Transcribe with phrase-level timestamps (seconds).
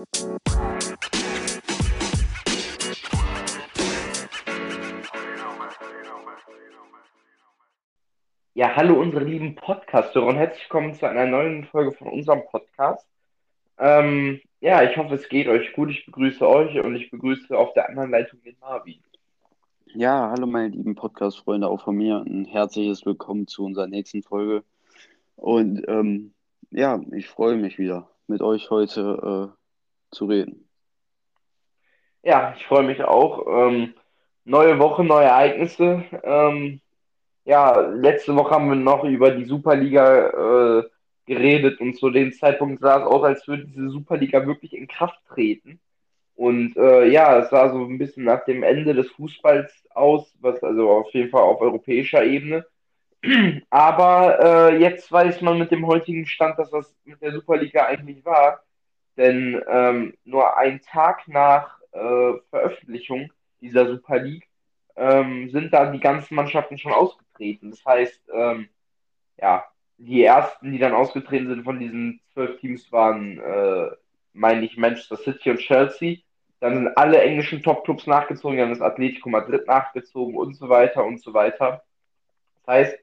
[0.00, 0.06] Ja,
[8.76, 13.06] hallo unsere lieben Podcast-Hörer und herzlich willkommen zu einer neuen Folge von unserem Podcast.
[13.76, 15.90] Ähm, ja, ich hoffe, es geht euch gut.
[15.90, 19.02] Ich begrüße euch und ich begrüße auf der anderen Leitung den Marvin.
[19.84, 24.64] Ja, hallo meine lieben Podcast-Freunde, auch von mir ein herzliches Willkommen zu unserer nächsten Folge.
[25.36, 26.32] Und ähm,
[26.70, 29.59] ja, ich freue mich wieder, mit euch heute äh,
[30.10, 30.68] zu reden.
[32.22, 33.46] Ja, ich freue mich auch.
[33.46, 33.94] Ähm,
[34.44, 36.04] neue Woche, neue Ereignisse.
[36.22, 36.80] Ähm,
[37.44, 40.84] ja, letzte Woche haben wir noch über die Superliga äh,
[41.26, 45.18] geredet und zu dem Zeitpunkt sah es aus, als würde diese Superliga wirklich in Kraft
[45.28, 45.80] treten.
[46.34, 50.62] Und äh, ja, es sah so ein bisschen nach dem Ende des Fußballs aus, was
[50.62, 52.66] also auf jeden Fall auf europäischer Ebene.
[53.70, 58.24] Aber äh, jetzt weiß man mit dem heutigen Stand, dass das mit der Superliga eigentlich
[58.24, 58.62] war.
[59.20, 64.48] Denn ähm, nur ein Tag nach äh, Veröffentlichung dieser Super League
[64.96, 67.70] ähm, sind da die ganzen Mannschaften schon ausgetreten.
[67.70, 68.70] Das heißt, ähm,
[69.38, 69.66] ja,
[69.98, 73.90] die ersten, die dann ausgetreten sind von diesen zwölf Teams, waren, äh,
[74.32, 76.16] meine ich, Manchester City und Chelsea.
[76.60, 81.20] Dann sind alle englischen Top-Clubs nachgezogen, dann ist Atletico Madrid nachgezogen und so weiter und
[81.20, 81.82] so weiter.
[82.64, 82.98] Das heißt,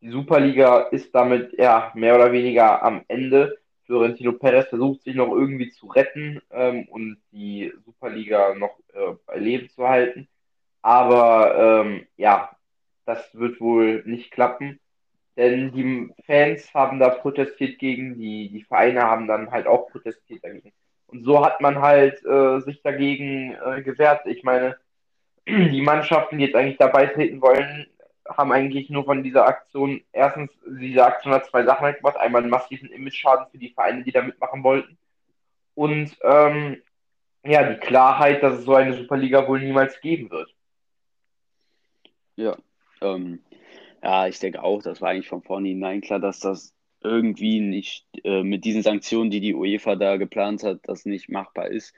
[0.00, 3.58] die Superliga ist damit ja mehr oder weniger am Ende.
[3.86, 9.38] Florentino Perez versucht sich noch irgendwie zu retten ähm, und die Superliga noch äh, bei
[9.38, 10.28] Leben zu halten.
[10.82, 12.50] Aber ähm, ja,
[13.06, 14.80] das wird wohl nicht klappen.
[15.36, 20.42] Denn die Fans haben da protestiert gegen, die, die Vereine haben dann halt auch protestiert
[20.42, 20.72] dagegen.
[21.06, 24.26] Und so hat man halt äh, sich dagegen äh, gewehrt.
[24.26, 24.76] Ich meine,
[25.46, 27.86] die Mannschaften, die jetzt eigentlich dabei treten wollen,
[28.28, 32.16] haben eigentlich nur von dieser Aktion, erstens, diese Aktion hat zwei Sachen gemacht.
[32.16, 34.98] Einmal einen massiven Image-Schaden für die Vereine, die da mitmachen wollten.
[35.74, 36.82] Und ähm,
[37.44, 40.54] ja, die Klarheit, dass es so eine Superliga wohl niemals geben wird.
[42.36, 42.56] Ja,
[43.00, 43.40] ähm,
[44.02, 48.42] ja, ich denke auch, das war eigentlich von vornherein klar, dass das irgendwie nicht äh,
[48.42, 51.94] mit diesen Sanktionen, die die UEFA da geplant hat, das nicht machbar ist.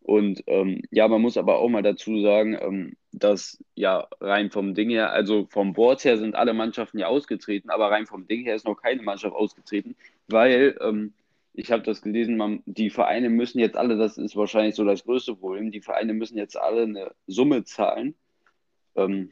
[0.00, 4.74] Und ähm, ja, man muss aber auch mal dazu sagen, ähm, dass ja rein vom
[4.74, 8.44] Ding her, also vom Board her sind alle Mannschaften ja ausgetreten, aber rein vom Ding
[8.44, 9.96] her ist noch keine Mannschaft ausgetreten,
[10.28, 11.12] weil ähm,
[11.52, 15.04] ich habe das gelesen, man, die Vereine müssen jetzt alle, das ist wahrscheinlich so das
[15.04, 18.14] größte Problem, die Vereine müssen jetzt alle eine Summe zahlen,
[18.94, 19.30] ähm,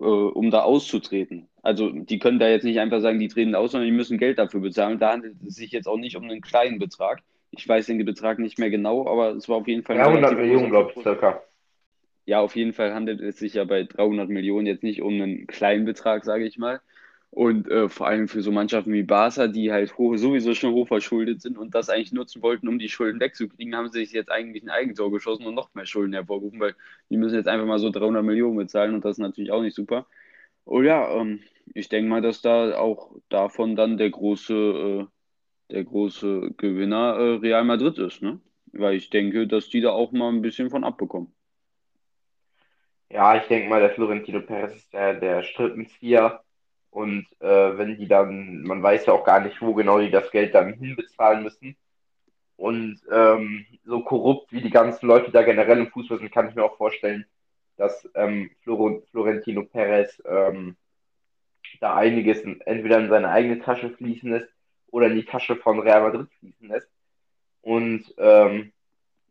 [0.00, 1.48] äh, um da auszutreten.
[1.62, 4.38] Also die können da jetzt nicht einfach sagen, die treten aus, sondern die müssen Geld
[4.38, 4.98] dafür bezahlen.
[4.98, 7.22] Da handelt es sich jetzt auch nicht um einen kleinen Betrag.
[7.50, 9.96] Ich weiß den Betrag nicht mehr genau, aber es war auf jeden Fall.
[9.96, 11.42] 300 Millionen, glaube ich, circa.
[12.24, 15.46] Ja, auf jeden Fall handelt es sich ja bei 300 Millionen jetzt nicht um einen
[15.46, 16.80] kleinen Betrag, sage ich mal.
[17.30, 20.86] Und äh, vor allem für so Mannschaften wie Barca, die halt hoch, sowieso schon hoch
[20.86, 24.30] verschuldet sind und das eigentlich nutzen wollten, um die Schulden wegzukriegen, haben sie sich jetzt
[24.30, 26.74] eigentlich ein Eigentor geschossen und noch mehr Schulden hervorgerufen, weil
[27.08, 29.74] die müssen jetzt einfach mal so 300 Millionen bezahlen und das ist natürlich auch nicht
[29.74, 30.06] super.
[30.66, 31.40] Oh ja, ähm,
[31.74, 35.06] ich denke mal, dass da auch davon dann der große, äh,
[35.72, 38.40] der große Gewinner äh, Real Madrid ist, ne?
[38.72, 41.32] Weil ich denke, dass die da auch mal ein bisschen von abbekommen.
[43.12, 46.42] Ja, ich denke mal, der Florentino Perez ist der, der Strippenzieher
[46.90, 50.30] und äh, wenn die dann, man weiß ja auch gar nicht, wo genau die das
[50.30, 51.76] Geld dann hinbezahlen müssen.
[52.56, 56.54] Und ähm, so korrupt wie die ganzen Leute da generell im Fußball sind, kann ich
[56.54, 57.26] mir auch vorstellen,
[57.76, 60.76] dass ähm, Flor Florentino Perez ähm,
[61.80, 64.48] da einiges in, entweder in seine eigene Tasche fließen lässt
[64.90, 66.88] oder in die Tasche von Real Madrid fließen lässt.
[67.62, 68.72] Und ähm,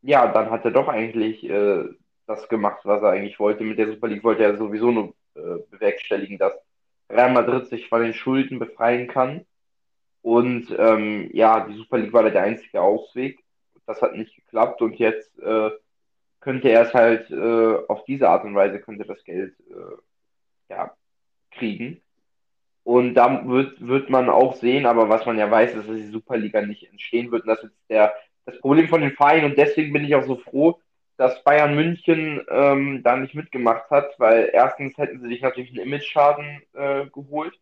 [0.04, 1.86] ja, dann hat er doch eigentlich äh,
[2.28, 3.64] das gemacht, was er eigentlich wollte.
[3.64, 6.54] Mit der Super League wollte er sowieso nur äh, bewerkstelligen, dass
[7.10, 9.46] Real Madrid sich von den Schulden befreien kann.
[10.22, 13.40] Und ähm, ja, die Super League war der einzige Ausweg.
[13.86, 15.72] Das hat nicht geklappt und jetzt äh,
[16.40, 20.96] könnte er es halt äh, auf diese Art und Weise könnte das Geld äh, ja,
[21.52, 22.02] kriegen.
[22.84, 26.08] Und da wird, wird man auch sehen, aber was man ja weiß, ist, dass die
[26.08, 27.44] Superliga nicht entstehen wird.
[27.44, 28.14] Und das ist der,
[28.46, 29.46] das Problem von den Vereinen.
[29.46, 30.80] Und deswegen bin ich auch so froh,
[31.18, 35.88] dass Bayern München ähm, da nicht mitgemacht hat, weil erstens hätten sie sich natürlich einen
[35.88, 37.60] Image-Schaden äh, geholt.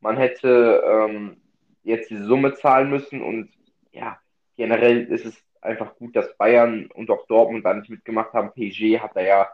[0.00, 1.36] Man hätte ähm,
[1.82, 3.50] jetzt die Summe zahlen müssen und
[3.92, 4.18] ja,
[4.56, 8.52] generell ist es einfach gut, dass Bayern und auch Dortmund da nicht mitgemacht haben.
[8.52, 9.50] PSG hat da ja,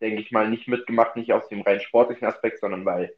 [0.00, 3.14] denke ich mal, nicht mitgemacht, nicht aus dem rein sportlichen Aspekt, sondern weil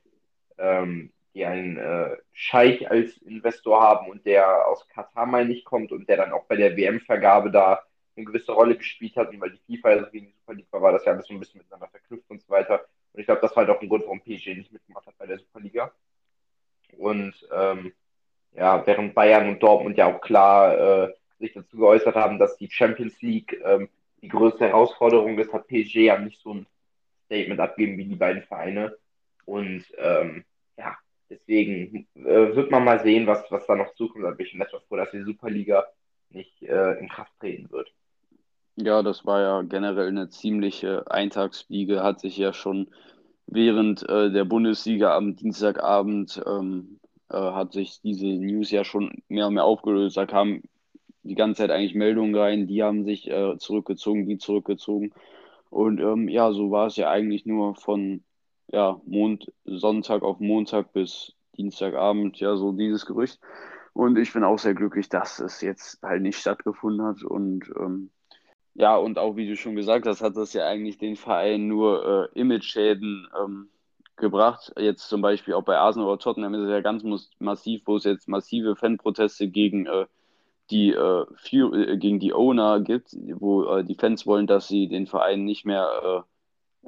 [0.59, 5.93] ähm, die einen äh, Scheich als Investor haben und der aus Katar, meine ich, kommt
[5.93, 7.83] und der dann auch bei der WM-Vergabe da
[8.17, 10.67] eine gewisse Rolle gespielt hat und weil die FIFA ja so gegen die Super League
[10.71, 12.85] war, war das ja alles so ein bisschen miteinander verknüpft und so weiter.
[13.13, 15.27] Und ich glaube, das war halt auch ein Grund, warum PSG nicht mitgemacht hat bei
[15.27, 15.93] der Superliga.
[16.99, 17.93] Und ähm,
[18.55, 22.71] ja, während Bayern und Dortmund ja auch klar äh, sich dazu geäußert haben, dass die
[22.71, 23.89] Champions League ähm,
[24.21, 26.67] die größte Herausforderung ist, hat PSG ja nicht so ein
[27.27, 28.97] Statement abgeben wie die beiden Vereine.
[29.45, 30.45] Und ähm,
[30.77, 30.97] ja,
[31.29, 34.25] deswegen äh, wird man mal sehen, was, was da noch zukommt.
[34.25, 35.87] Da bin ich etwas froh, dass die Superliga
[36.31, 37.93] nicht äh, in Kraft treten wird.
[38.77, 42.89] Ja, das war ja generell eine ziemliche Eintagsfliege, hat sich ja schon
[43.47, 49.49] während äh, der Bundesliga am Dienstagabend ähm, äh, hat sich diese News ja schon mehr
[49.49, 50.17] und mehr aufgelöst.
[50.17, 50.63] Da kamen
[51.23, 55.13] die ganze Zeit eigentlich Meldungen rein, die haben sich äh, zurückgezogen, die zurückgezogen.
[55.71, 58.25] Und ähm, ja, so war es ja eigentlich nur von
[58.69, 63.39] ja, Mond, Sonntag auf Montag bis Dienstagabend, ja, so dieses Gerücht.
[63.93, 67.23] Und ich bin auch sehr glücklich, dass es jetzt halt nicht stattgefunden hat.
[67.23, 68.11] Und ähm,
[68.75, 72.31] ja, und auch wie du schon gesagt hast, hat das ja eigentlich den Verein nur
[72.35, 73.69] äh, Image-Schäden ähm,
[74.17, 74.73] gebracht.
[74.79, 77.03] Jetzt zum Beispiel auch bei Arsenal oder Tottenham ist es ja ganz
[77.39, 80.07] massiv, wo es jetzt massive Fanproteste gegen äh,
[80.71, 85.07] die äh, äh, gegen die Owner gibt, wo äh, die Fans wollen, dass sie den
[85.07, 86.25] Verein nicht mehr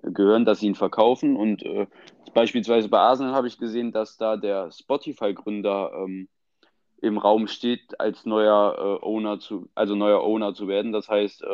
[0.03, 1.37] äh, gehören, dass sie ihn verkaufen.
[1.37, 1.87] Und äh,
[2.33, 6.29] beispielsweise bei Arsenal habe ich gesehen, dass da der Spotify-Gründer ähm,
[7.05, 10.93] im Raum steht, als neuer äh, Owner zu, also neuer Owner zu werden.
[10.93, 11.45] Das heißt,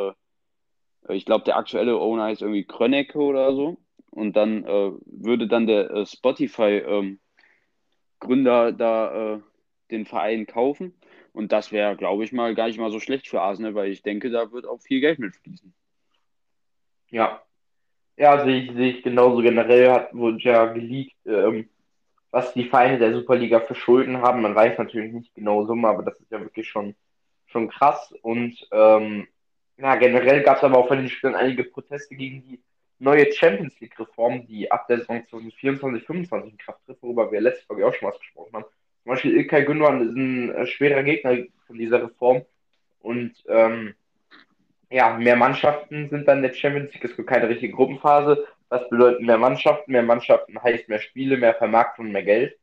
[1.09, 3.77] ich glaube, der aktuelle Owner heißt irgendwie Krönecke oder so.
[4.11, 7.19] Und dann würde dann der Spotify-Gründer
[8.69, 9.41] ähm, da
[9.91, 10.95] den Verein kaufen.
[11.33, 14.03] Und das wäre, glaube ich mal, gar nicht mal so schlecht für Arsenal, weil ich
[14.03, 15.73] denke, da wird auch viel Geld mitfließen.
[17.11, 17.43] Ja.
[18.17, 19.41] Ja, sehe ich, sehe ich genauso.
[19.41, 21.69] Generell hat, wurde ja geleakt, ähm,
[22.31, 24.43] was die Vereine der Superliga für Schulden haben.
[24.43, 26.95] Man weiß natürlich nicht genau Summe, aber das ist ja wirklich schon,
[27.47, 28.13] schon krass.
[28.23, 29.27] Und ähm,
[29.79, 32.61] ja, generell gab es aber auch von den Spielern einige Proteste gegen die
[32.99, 37.87] neue Champions League-Reform, die ab der Saison 2024-25 in Kraft tritt, worüber wir letzte Folge
[37.87, 38.65] auch schon was gesprochen haben.
[39.03, 42.43] Zum Beispiel Ilkay Gündogan ist ein äh, schwerer Gegner von dieser Reform.
[43.01, 43.95] Und ähm,
[44.91, 47.05] ja, mehr Mannschaften sind dann in der Champions League.
[47.05, 48.47] Es gibt keine richtige Gruppenphase.
[48.71, 49.93] Das bedeutet mehr Mannschaften.
[49.93, 52.57] Mehr Mannschaften heißt mehr Spiele, mehr Vermarktung mehr Geld.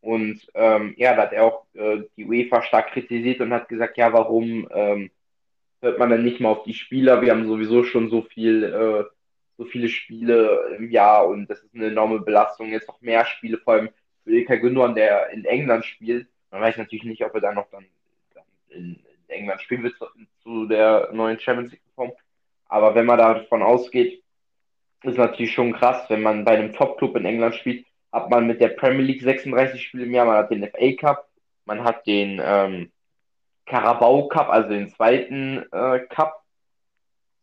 [0.00, 3.96] Und ähm, ja, da hat er auch äh, die UEFA stark kritisiert und hat gesagt,
[3.96, 5.10] ja, warum ähm,
[5.80, 7.20] hört man dann nicht mal auf die Spieler?
[7.22, 9.04] Wir haben sowieso schon so viel, äh,
[9.58, 12.70] so viele Spiele im Jahr und das ist eine enorme Belastung.
[12.70, 13.90] Jetzt noch mehr Spiele, vor allem
[14.24, 16.26] für Ilkay Gündogan, der in England spielt.
[16.50, 17.86] Man weiß natürlich nicht, ob er dann noch dann,
[18.70, 18.98] in,
[19.28, 20.06] England spielen wird zu,
[20.42, 22.12] zu der neuen Champions League Reform.
[22.66, 24.21] Aber wenn man davon ausgeht,
[25.04, 28.60] ist natürlich schon krass, wenn man bei einem Top-Club in England spielt, hat man mit
[28.60, 31.28] der Premier League 36 Spiele im Jahr, man hat den FA Cup,
[31.64, 32.92] man hat den ähm,
[33.66, 36.42] Carabao Cup, also den zweiten äh, Cup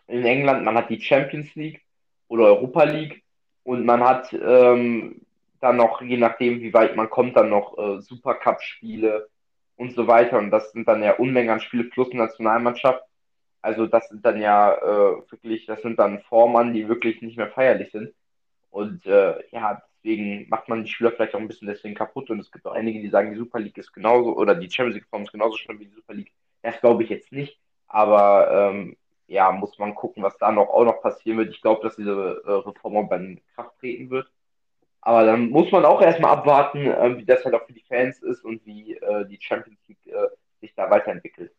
[0.08, 1.82] in England, man hat die Champions League
[2.28, 3.24] oder Europa League
[3.64, 5.22] und man hat ähm,
[5.60, 9.28] dann noch, je nachdem, wie weit man kommt, dann noch äh, Supercup-Spiele
[9.76, 10.38] und so weiter.
[10.38, 13.04] Und das sind dann ja Unmengen an Spiele plus Nationalmannschaft.
[13.62, 17.50] Also das sind dann ja äh, wirklich, das sind dann Formen, die wirklich nicht mehr
[17.50, 18.14] feierlich sind.
[18.70, 22.30] Und äh, ja, deswegen macht man die Spieler vielleicht auch ein bisschen deswegen kaputt.
[22.30, 24.96] Und es gibt auch einige, die sagen, die Super League ist genauso, oder die Champions
[24.96, 26.32] League Form ist genauso schlimm wie die Super League.
[26.62, 27.60] Das glaube ich jetzt nicht.
[27.88, 28.98] Aber ähm,
[29.28, 31.50] ja, muss man gucken, was da noch auch noch passieren wird.
[31.50, 34.32] Ich glaube, dass diese äh, Reform auch bei Kraft treten wird.
[35.02, 38.22] Aber dann muss man auch erstmal abwarten, äh, wie das halt auch für die Fans
[38.22, 40.28] ist und wie äh, die Champions League äh,
[40.62, 41.52] sich da weiterentwickelt.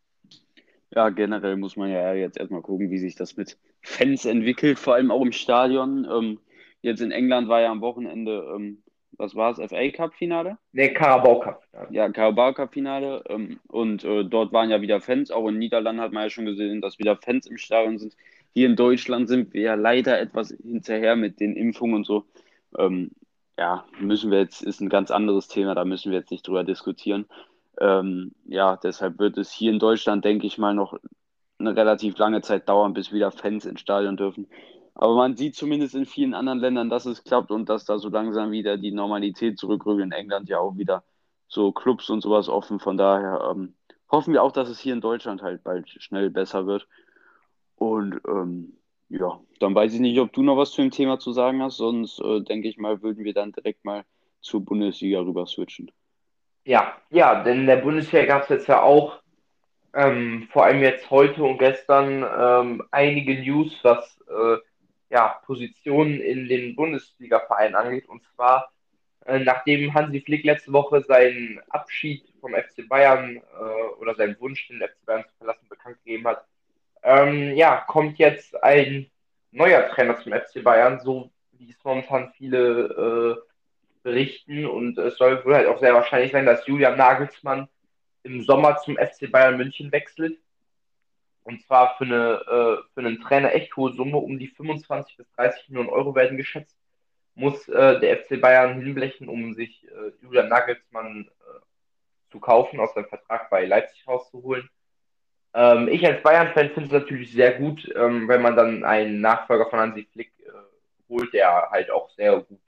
[0.93, 4.95] Ja, generell muss man ja jetzt erstmal gucken, wie sich das mit Fans entwickelt, vor
[4.95, 6.07] allem auch im Stadion.
[6.11, 6.41] Ähm,
[6.83, 8.83] jetzt in England war ja am Wochenende, ähm,
[9.13, 10.59] was war es, FA Cup Finale?
[10.73, 11.63] Ne, Carabao Cup.
[11.91, 13.23] Ja, Carabao Cup Finale.
[13.29, 15.31] Ähm, und äh, dort waren ja wieder Fans.
[15.31, 18.17] Auch in Niederlanden hat man ja schon gesehen, dass wieder Fans im Stadion sind.
[18.53, 22.25] Hier in Deutschland sind wir ja leider etwas hinterher mit den Impfungen und so.
[22.77, 23.13] Ähm,
[23.59, 26.65] ja, müssen wir jetzt, ist ein ganz anderes Thema, da müssen wir jetzt nicht drüber
[26.65, 27.27] diskutieren.
[27.81, 30.99] Ähm, ja, deshalb wird es hier in Deutschland, denke ich mal, noch
[31.59, 34.49] eine relativ lange Zeit dauern, bis wieder Fans ins Stadion dürfen.
[34.95, 38.09] Aber man sieht zumindest in vielen anderen Ländern, dass es klappt und dass da so
[38.09, 40.03] langsam wieder die Normalität zurückrückt.
[40.03, 41.05] In England ja auch wieder
[41.49, 42.81] so Clubs und sowas offen.
[42.81, 43.75] Von daher ähm,
[44.11, 46.87] hoffen wir auch, dass es hier in Deutschland halt bald schnell besser wird.
[47.77, 48.75] Und ähm,
[49.09, 51.79] ja, dann weiß ich nicht, ob du noch was zu dem Thema zu sagen hast,
[51.79, 54.05] sonst äh, denke ich mal, würden wir dann direkt mal
[54.41, 55.91] zur Bundesliga rüber switchen.
[56.65, 59.23] Ja, ja, denn in der Bundesliga gab es jetzt ja auch,
[59.95, 64.59] ähm, vor allem jetzt heute und gestern, ähm, einige News, was äh,
[65.11, 68.09] ja, Positionen in den Bundesliga-Vereinen angeht.
[68.09, 68.73] Und zwar,
[69.27, 74.69] äh, nachdem Hansi Flick letzte Woche seinen Abschied vom FC Bayern äh, oder seinen Wunsch,
[74.69, 76.47] den FC Bayern zu verlassen, bekannt gegeben hat,
[77.03, 79.11] ähm, ja, kommt jetzt ein
[79.51, 83.50] neuer Trainer zum FC Bayern, so wie es momentan viele äh,
[84.03, 84.67] berichten.
[84.67, 87.69] Und es soll wohl halt auch sehr wahrscheinlich sein, dass Julian Nagelsmann
[88.23, 90.39] im Sommer zum FC Bayern München wechselt.
[91.43, 95.31] Und zwar für, eine, äh, für einen Trainer echt hohe Summe, um die 25 bis
[95.33, 96.77] 30 Millionen Euro werden geschätzt,
[97.35, 102.95] muss äh, der FC Bayern hinblechen, um sich äh, Julian Nagelsmann äh, zu kaufen, aus
[102.95, 104.69] seinem Vertrag bei Leipzig rauszuholen.
[105.55, 109.69] Ähm, ich als Bayern-Fan finde es natürlich sehr gut, ähm, wenn man dann einen Nachfolger
[109.69, 110.51] von Hansi Flick äh,
[111.09, 112.61] holt, der halt auch sehr gut,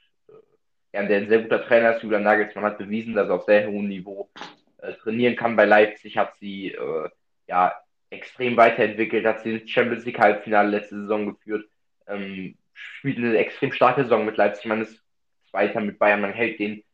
[0.93, 2.03] ja, der ein sehr guter Trainer ist.
[2.03, 4.31] Julian Nagelsmann hat bewiesen, dass er auf sehr hohem Niveau
[4.79, 5.57] äh, trainieren kann.
[5.57, 7.09] Bei Leipzig hat sie äh,
[7.49, 7.75] ja
[8.11, 11.67] extrem weiterentwickelt, hat sie ins Champions League Halbfinale letzte Saison geführt,
[12.07, 14.67] ähm, spielt eine extrem starke Saison mit Leipzig.
[14.67, 15.03] Man ist
[15.51, 16.85] Zweiter mit Bayern, man hält den,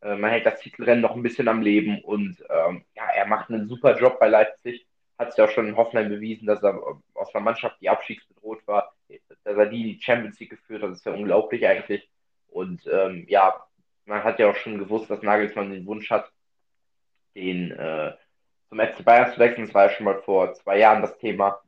[0.00, 3.50] äh, man hält das Titelrennen noch ein bisschen am Leben und ähm, ja, er macht
[3.50, 4.86] einen super Job bei Leipzig.
[5.18, 6.74] Hat es ja auch schon in Hoffenheim bewiesen, dass er
[7.14, 8.94] aus einer Mannschaft, die abstiegsbedroht war,
[9.44, 10.90] dass er die die Champions League geführt hat.
[10.90, 12.08] Das ist ja unglaublich eigentlich.
[12.54, 13.66] Und ähm, ja,
[14.06, 16.30] man hat ja auch schon gewusst, dass Nagelsmann den Wunsch hat,
[17.34, 18.12] den äh,
[18.68, 19.66] zum FC Bayern zu wechseln.
[19.66, 21.60] Das war ja schon mal vor zwei Jahren das Thema.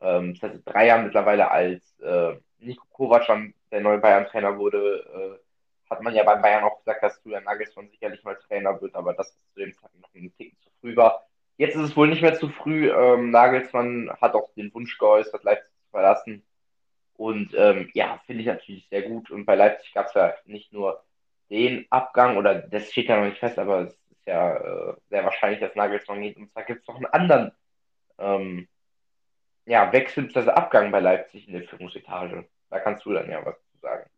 [0.00, 5.38] Ähm, das heißt, drei Jahren mittlerweile, als äh, Nico Kovac dann der neue Bayern-Trainer wurde,
[5.38, 8.94] äh, hat man ja beim Bayern auch gesagt, dass Julian Nagelsmann sicherlich mal Trainer wird,
[8.94, 11.26] aber das zu dem Zeitpunkt noch ein Ticken zu früh war.
[11.58, 12.90] Jetzt ist es wohl nicht mehr zu früh.
[12.90, 16.42] Ähm, Nagelsmann hat auch den Wunsch geäußert, Leipzig zu verlassen.
[17.22, 19.30] Und ähm, ja, finde ich natürlich sehr gut.
[19.30, 21.04] Und bei Leipzig gab es ja nicht nur
[21.50, 25.22] den Abgang, oder das steht ja noch nicht fest, aber es ist ja äh, sehr
[25.22, 26.36] wahrscheinlich, dass Nagelsmann geht.
[26.36, 27.52] Und zwar gibt es noch einen anderen
[28.18, 28.66] ähm,
[29.66, 30.50] ja, Wechsel bzw.
[30.50, 32.44] Abgang bei Leipzig in der Führungsetage.
[32.70, 34.10] Da kannst du dann ja was zu sagen.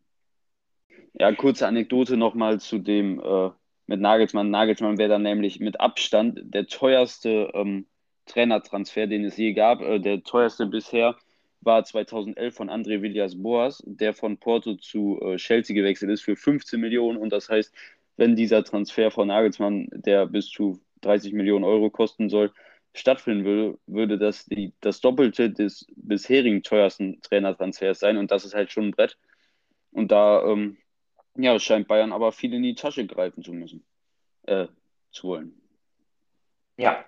[1.12, 3.50] Ja, kurze Anekdote nochmal zu dem äh,
[3.86, 4.48] mit Nagelsmann.
[4.48, 7.86] Nagelsmann wäre dann nämlich mit Abstand der teuerste ähm,
[8.24, 9.82] Trainertransfer, den es je gab.
[9.82, 11.16] Äh, der teuerste bisher
[11.64, 16.36] war 2011 von André Villas Boas, der von Porto zu äh, Chelsea gewechselt ist für
[16.36, 17.18] 15 Millionen.
[17.18, 17.74] Und das heißt,
[18.16, 22.52] wenn dieser Transfer von Nagelsmann, der bis zu 30 Millionen Euro kosten soll,
[22.94, 28.16] stattfinden würde, würde das die, das Doppelte des bisherigen teuersten Trainertransfers sein.
[28.16, 29.18] Und das ist halt schon ein Brett.
[29.90, 30.76] Und da ähm,
[31.36, 33.84] ja, scheint Bayern aber viel in die Tasche greifen zu müssen,
[34.42, 34.66] äh,
[35.10, 35.60] zu wollen.
[36.76, 37.04] Ja.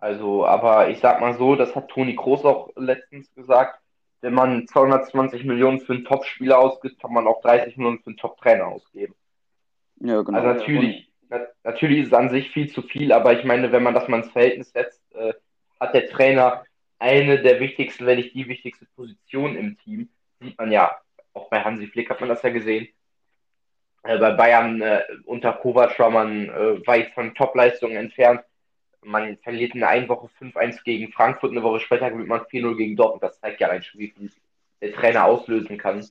[0.00, 3.80] Also, aber ich sag mal so, das hat Toni Kroos auch letztens gesagt,
[4.22, 8.16] wenn man 220 Millionen für einen Top-Spieler ausgibt, kann man auch 30 Millionen für einen
[8.16, 9.14] Top-Trainer ausgeben.
[10.00, 10.38] Ja, genau.
[10.38, 13.82] Also natürlich, na, natürlich ist es an sich viel zu viel, aber ich meine, wenn
[13.82, 15.34] man das mal ins Verhältnis setzt, äh,
[15.78, 16.64] hat der Trainer
[16.98, 20.10] eine der wichtigsten, wenn nicht die wichtigste Position im Team.
[20.40, 20.96] Sieht man ja
[21.32, 22.88] auch bei Hansi Flick hat man das ja gesehen.
[24.02, 28.42] Äh, bei Bayern äh, unter Kovac war man äh, weit von Topleistungen entfernt.
[29.02, 32.96] Man verliert in einer Woche 5-1 gegen Frankfurt, eine Woche später gewinnt man 4-0 gegen
[32.96, 33.22] Dortmund.
[33.22, 34.30] Das zeigt ja ein wie viel
[34.80, 36.06] der Trainer auslösen kann.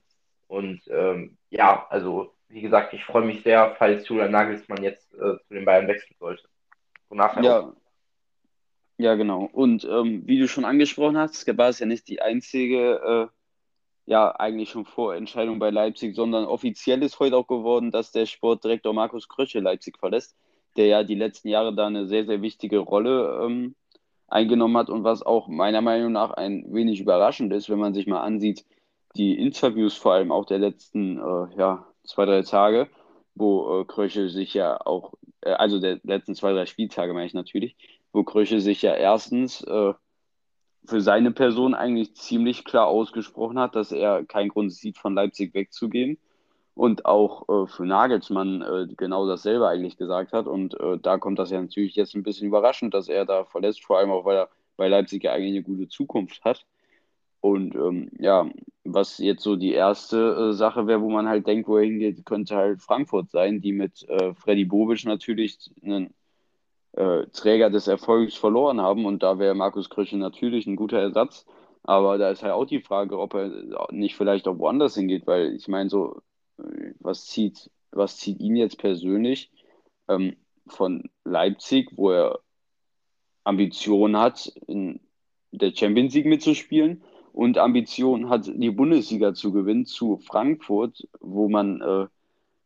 [0.48, 5.38] Und ähm, ja, also wie gesagt, ich freue mich sehr, falls Julian Nagelsmann jetzt äh,
[5.46, 6.42] zu den Bayern wechseln sollte.
[7.08, 7.72] Wonach ja.
[8.98, 9.48] ja, genau.
[9.52, 13.36] Und ähm, wie du schon angesprochen hast, war es ja nicht die einzige äh,
[14.06, 18.92] ja eigentlich schon Vorentscheidung bei Leipzig, sondern offiziell ist heute auch geworden, dass der Sportdirektor
[18.92, 20.36] Markus Krösche Leipzig verlässt,
[20.76, 23.74] der ja die letzten Jahre da eine sehr, sehr wichtige Rolle ähm,
[24.28, 28.06] eingenommen hat und was auch meiner Meinung nach ein wenig überraschend ist, wenn man sich
[28.06, 28.64] mal ansieht,
[29.16, 32.88] die Interviews vor allem auch der letzten äh, ja, zwei, drei Tage,
[33.34, 37.34] wo äh, Krösche sich ja auch, äh, also der letzten zwei, drei Spieltage meine ich
[37.34, 37.76] natürlich,
[38.12, 39.94] wo Krösche sich ja erstens äh,
[40.84, 45.54] für seine Person eigentlich ziemlich klar ausgesprochen hat, dass er keinen Grund sieht, von Leipzig
[45.54, 46.18] wegzugehen.
[46.80, 50.46] Und auch äh, für Nagelsmann äh, genau dasselbe eigentlich gesagt hat.
[50.46, 53.84] Und äh, da kommt das ja natürlich jetzt ein bisschen überraschend, dass er da verlässt,
[53.84, 56.64] vor allem auch, weil er bei Leipzig ja eigentlich eine gute Zukunft hat.
[57.42, 58.48] Und ähm, ja,
[58.84, 62.24] was jetzt so die erste äh, Sache wäre, wo man halt denkt, wo er hingeht,
[62.24, 66.14] könnte halt Frankfurt sein, die mit äh, Freddy Bobic natürlich einen
[66.92, 69.04] äh, Träger des Erfolgs verloren haben.
[69.04, 71.44] Und da wäre Markus Krösche natürlich ein guter Ersatz.
[71.82, 73.50] Aber da ist halt auch die Frage, ob er
[73.90, 76.22] nicht vielleicht auch woanders hingeht, weil ich meine, so,
[76.98, 79.50] was zieht, was zieht ihn jetzt persönlich
[80.08, 80.36] ähm,
[80.66, 82.40] von Leipzig, wo er
[83.44, 85.00] Ambitionen hat, in
[85.52, 87.02] der Champions League mitzuspielen
[87.32, 92.06] und Ambitionen hat, die Bundesliga zu gewinnen, zu Frankfurt, wo man äh,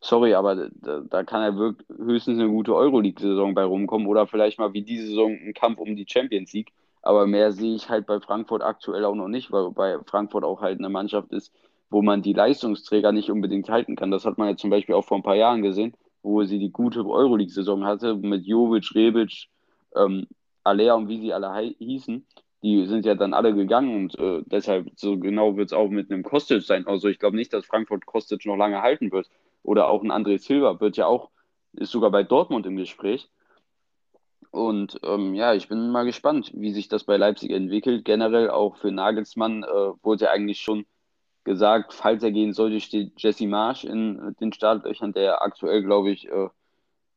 [0.04, 4.58] sorry, aber da, da kann ja wirklich höchstens eine gute Euroleague-Saison bei rumkommen oder vielleicht
[4.58, 6.72] mal wie diese Saison ein Kampf um die Champions League.
[7.02, 10.60] Aber mehr sehe ich halt bei Frankfurt aktuell auch noch nicht, weil bei Frankfurt auch
[10.60, 11.52] halt eine Mannschaft ist,
[11.90, 14.10] wo man die Leistungsträger nicht unbedingt halten kann.
[14.10, 16.72] Das hat man ja zum Beispiel auch vor ein paar Jahren gesehen, wo sie die
[16.72, 19.48] gute Euroleague-Saison hatte mit Jovic, Rebic,
[19.94, 20.26] ähm,
[20.64, 22.26] Alea und wie sie alle hießen.
[22.62, 26.10] Die sind ja dann alle gegangen und äh, deshalb so genau wird es auch mit
[26.10, 26.86] einem Kostic sein.
[26.86, 29.28] Also ich glaube nicht, dass Frankfurt Kostic noch lange halten wird.
[29.62, 31.30] Oder auch ein André Silva wird ja auch,
[31.72, 33.28] ist sogar bei Dortmund im Gespräch.
[34.50, 38.04] Und ähm, ja, ich bin mal gespannt, wie sich das bei Leipzig entwickelt.
[38.04, 39.66] Generell auch für Nagelsmann äh,
[40.02, 40.86] wurde ja eigentlich schon
[41.44, 46.28] gesagt, falls er gehen sollte, steht Jesse Marsch in den Startlöchern, der aktuell, glaube ich,
[46.28, 46.48] äh,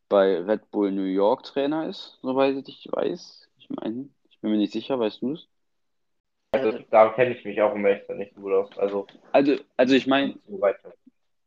[0.10, 3.50] bei Red Bull New York Trainer ist, soweit ich weiß.
[3.58, 5.48] Ich meine, ich bin mir nicht sicher, weißt du es?
[6.52, 8.78] Also da kenne ich mich auch im Echt nicht so gut aus.
[8.78, 10.36] Also, Also, also ich meine,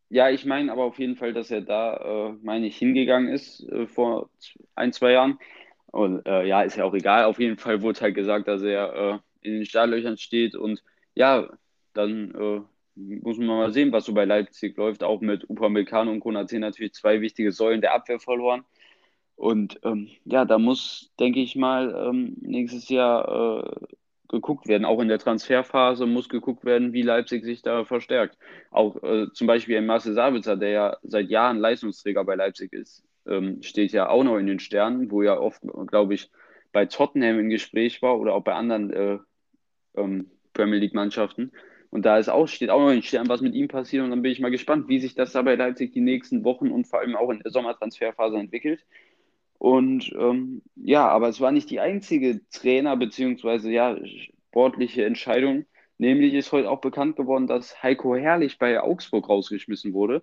[0.09, 3.63] ja, ich meine aber auf jeden Fall, dass er da, äh, meine ich, hingegangen ist
[3.69, 4.31] äh, vor
[4.75, 5.39] ein, zwei Jahren.
[5.87, 7.25] Und äh, ja, ist ja auch egal.
[7.25, 9.19] Auf jeden Fall wurde halt gesagt, dass er äh,
[9.49, 10.55] in den Startlöchern steht.
[10.55, 10.83] Und
[11.15, 11.49] ja,
[11.95, 12.61] dann äh,
[12.95, 15.03] muss man mal sehen, was so bei Leipzig läuft.
[15.03, 18.65] Auch mit Upamecano und Konate natürlich zwei wichtige Säulen der Abwehr verloren.
[19.37, 23.87] Und ähm, ja, da muss, denke ich mal, ähm, nächstes Jahr äh,
[24.29, 24.85] geguckt werden.
[24.85, 28.37] Auch in der Transferphase muss geguckt werden, wie Leipzig sich da verstärkt.
[28.71, 33.03] Auch äh, zum Beispiel ein Marcel Sabitzer, der ja seit Jahren Leistungsträger bei Leipzig ist,
[33.27, 36.31] ähm, steht ja auch noch in den Sternen, wo ja oft, glaube ich,
[36.73, 39.19] bei Tottenham im Gespräch war oder auch bei anderen äh,
[39.97, 41.53] ähm, Premier League-Mannschaften.
[41.91, 44.05] Und da ist auch, steht auch noch in den Sternen, was mit ihm passiert.
[44.05, 46.71] Und dann bin ich mal gespannt, wie sich das da bei Leipzig die nächsten Wochen
[46.71, 48.85] und vor allem auch in der Sommertransferphase entwickelt.
[49.59, 53.71] Und ähm, ja, aber es war nicht die einzige Trainer- bzw.
[53.71, 53.99] ja,
[54.51, 55.67] sportliche Entscheidung.
[55.99, 60.23] Nämlich ist heute auch bekannt geworden, dass Heiko Herrlich bei Augsburg rausgeschmissen wurde,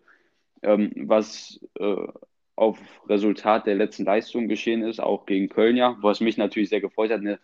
[0.64, 2.08] ähm, was äh,
[2.56, 6.82] auf Resultat der letzten Leistung geschehen ist, auch gegen Köln ja, was mich natürlich sehr
[6.82, 7.20] gefreut hat.
[7.20, 7.40] Eine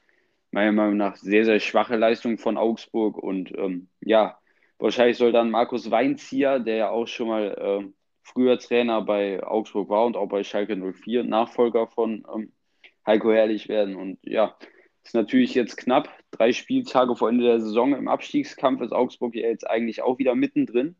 [0.53, 3.17] meiner Meinung nach sehr, sehr schwache Leistung von Augsburg.
[3.17, 4.38] Und ähm, ja,
[4.77, 9.89] wahrscheinlich soll dann Markus Weinzieher, der ja auch schon mal ähm, früher Trainer bei Augsburg
[9.89, 12.53] war und auch bei Schalke 04, Nachfolger von ähm,
[13.05, 13.95] Heiko Herrlich werden.
[13.95, 14.55] Und ja,
[15.03, 16.10] ist natürlich jetzt knapp.
[16.29, 20.36] Drei Spieltage vor Ende der Saison im Abstiegskampf ist Augsburg ja jetzt eigentlich auch wieder
[20.36, 20.95] mittendrin.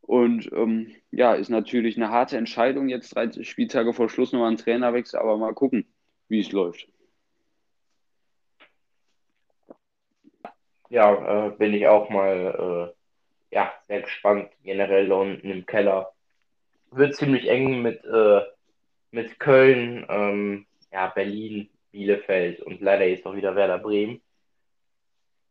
[0.00, 4.56] Und ähm, ja, ist natürlich eine harte Entscheidung, jetzt drei Spieltage vor Schluss nochmal einen
[4.56, 5.86] Trainerwechsel, aber mal gucken,
[6.28, 6.88] wie es läuft.
[10.90, 14.50] Ja, äh, bin ich auch mal äh, ja, sehr gespannt.
[14.62, 16.12] Generell da unten im Keller.
[16.90, 18.40] Wird ziemlich eng mit, äh,
[19.10, 24.20] mit Köln, ähm, ja, Berlin, Bielefeld und leider jetzt auch wieder Werder Bremen.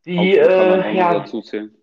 [0.05, 1.75] Die, Augsburg kann man auch äh, ja, dazu zählen.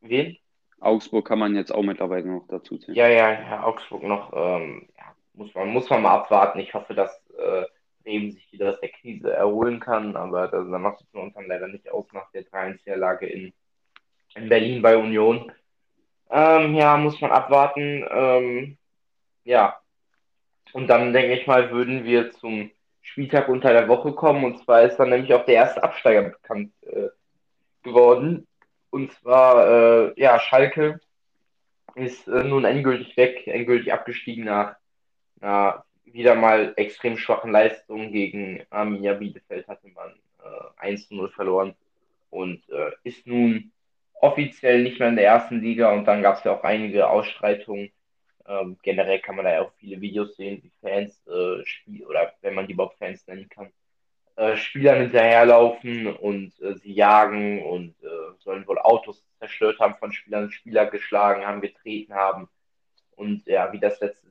[0.00, 0.36] wen?
[0.80, 2.96] Augsburg kann man jetzt auch mittlerweile noch dazu zählen.
[2.96, 6.58] Ja, ja, ja, Augsburg noch, ähm, ja, muss man, muss man mal abwarten.
[6.58, 7.64] Ich hoffe, dass äh,
[8.04, 11.46] Bremen sich wieder aus der Krise erholen kann, aber da macht es für uns dann
[11.46, 13.52] leider nicht aus nach der 3-1-Niederlage in,
[14.34, 15.50] in Berlin bei Union.
[16.30, 18.04] Ähm, ja, muss man abwarten.
[18.10, 18.78] Ähm,
[19.44, 19.78] ja,
[20.72, 24.44] und dann denke ich mal, würden wir zum Spieltag unter der Woche kommen.
[24.44, 27.08] Und zwar ist dann nämlich auch der erste Absteiger bekannt äh,
[27.82, 28.46] geworden.
[28.90, 31.00] Und zwar, äh, ja, Schalke
[31.94, 34.74] ist äh, nun endgültig weg, endgültig abgestiegen nach
[35.40, 40.12] einer wieder mal extrem schwachen Leistung gegen Arminia Bielefeld hatte man
[40.80, 41.74] äh, 1-0 verloren
[42.30, 43.72] und äh, ist nun
[44.20, 47.90] offiziell nicht mehr in der ersten Liga und dann gab es ja auch einige Ausschreitungen.
[48.46, 52.32] Ähm, generell kann man da ja auch viele Videos sehen, wie Fans äh, spielen oder
[52.42, 53.70] wenn man die überhaupt Fans nennen kann,
[54.36, 60.12] äh, Spielern hinterherlaufen und äh, sie jagen und äh, sollen wohl Autos zerstört haben von
[60.12, 62.48] Spielern, Spieler geschlagen haben, getreten haben.
[63.16, 64.28] Und ja, wie das letzte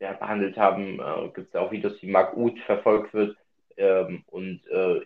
[0.00, 3.36] ja, behandelt haben, äh, gibt es auch Videos, wie Marc Uth verfolgt wird
[3.76, 5.00] ähm, und äh,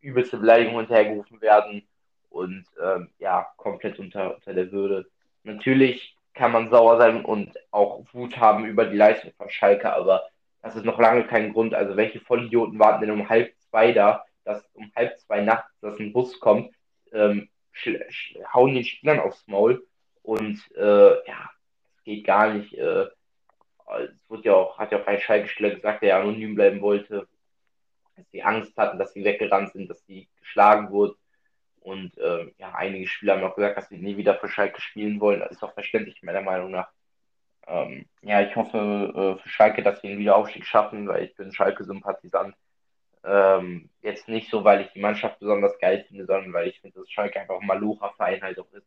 [0.00, 1.86] übelste Beleidigungen hinterhergerufen werden
[2.30, 5.06] und ähm, ja, komplett unter, unter der Würde.
[5.42, 10.22] Natürlich kann man sauer sein und auch Wut haben über die Leistung von Schalke, aber
[10.62, 11.74] das ist noch lange kein Grund.
[11.74, 15.98] Also welche Vollidioten warten denn um halb zwei da, dass um halb zwei nachts, dass
[15.98, 16.72] ein Bus kommt,
[17.12, 17.48] ähm,
[18.52, 19.84] hauen den Spielern aufs Maul
[20.22, 21.50] und äh, ja,
[22.04, 22.74] geht gar nicht.
[22.74, 23.06] Äh,
[24.38, 27.28] wurde ja auch, hat ja auch ein Schalke-Spieler gesagt, der anonym bleiben wollte,
[28.16, 31.16] dass sie Angst hatten, dass sie weggerannt sind, dass sie geschlagen wurden.
[31.80, 35.20] Und ähm, ja, einige Spieler haben auch gesagt, dass sie nie wieder für Schalke spielen
[35.20, 35.40] wollen.
[35.40, 36.88] Das ist auch verständlich, meiner Meinung nach.
[37.66, 41.52] Ähm, ja, ich hoffe äh, für Schalke, dass sie den Wiederaufstieg schaffen, weil ich bin
[41.52, 42.54] Schalke-Sympathisant.
[43.24, 47.00] Ähm, jetzt nicht so, weil ich die Mannschaft besonders geil finde, sondern weil ich finde,
[47.00, 48.86] dass Schalke einfach ein Malocher-Verein halt auch ist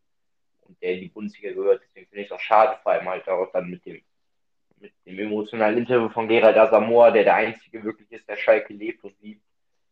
[0.61, 1.81] und der in die Bundesliga gehört.
[1.83, 4.01] Deswegen finde ich es auch schade, vor allem halt auch dann mit dem,
[4.81, 9.03] mit dem emotionalen Interview von Gerald Asamoah, der der Einzige wirklich ist, der Schalke lebt
[9.03, 9.45] und liebt.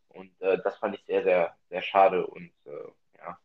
[0.10, 2.26] Und äh, das fand ich sehr, sehr, sehr schade.
[2.26, 3.38] Und äh, ja,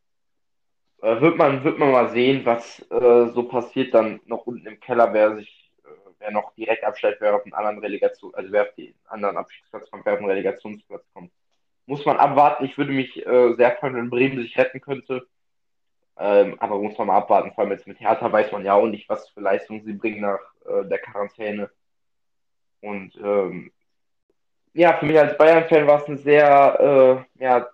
[1.02, 4.80] äh, wird man, wird man mal sehen, was äh, so passiert dann noch unten im
[4.80, 8.62] Keller, wer sich, äh, wer noch direkt absteigt, wer auf einen anderen Relegation, also wer
[8.62, 11.30] auf den anderen Abstiegsplatz kommt, wer auf den Relegationsplatz kommt.
[11.87, 12.64] Muss man abwarten.
[12.64, 15.26] Ich würde mich äh, sehr freuen, wenn Bremen sich retten könnte.
[16.16, 17.53] Ähm, aber muss man mal abwarten.
[17.53, 20.20] Vor allem jetzt mit Hertha weiß man ja auch nicht, was für Leistungen sie bringen
[20.20, 21.70] nach äh, der Quarantäne.
[22.81, 23.72] Und ähm,
[24.74, 27.68] ja, für mich als Bayern-Fan war es eine sehr, äh, ja,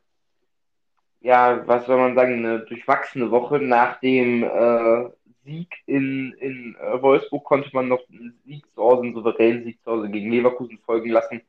[1.20, 3.58] ja, was soll man sagen, eine durchwachsene Woche.
[3.58, 5.10] Nach dem äh,
[5.44, 9.82] Sieg in, in äh, Wolfsburg konnte man noch einen Sieg zu Hause, einen souveränen Sieg
[9.82, 11.42] zu Hause gegen Leverkusen folgen lassen.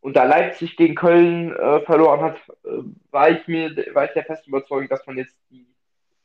[0.00, 4.24] Und da Leipzig gegen Köln äh, verloren hat, äh, war ich mir, war ich der
[4.24, 5.66] festen Überzeugung, dass man jetzt die,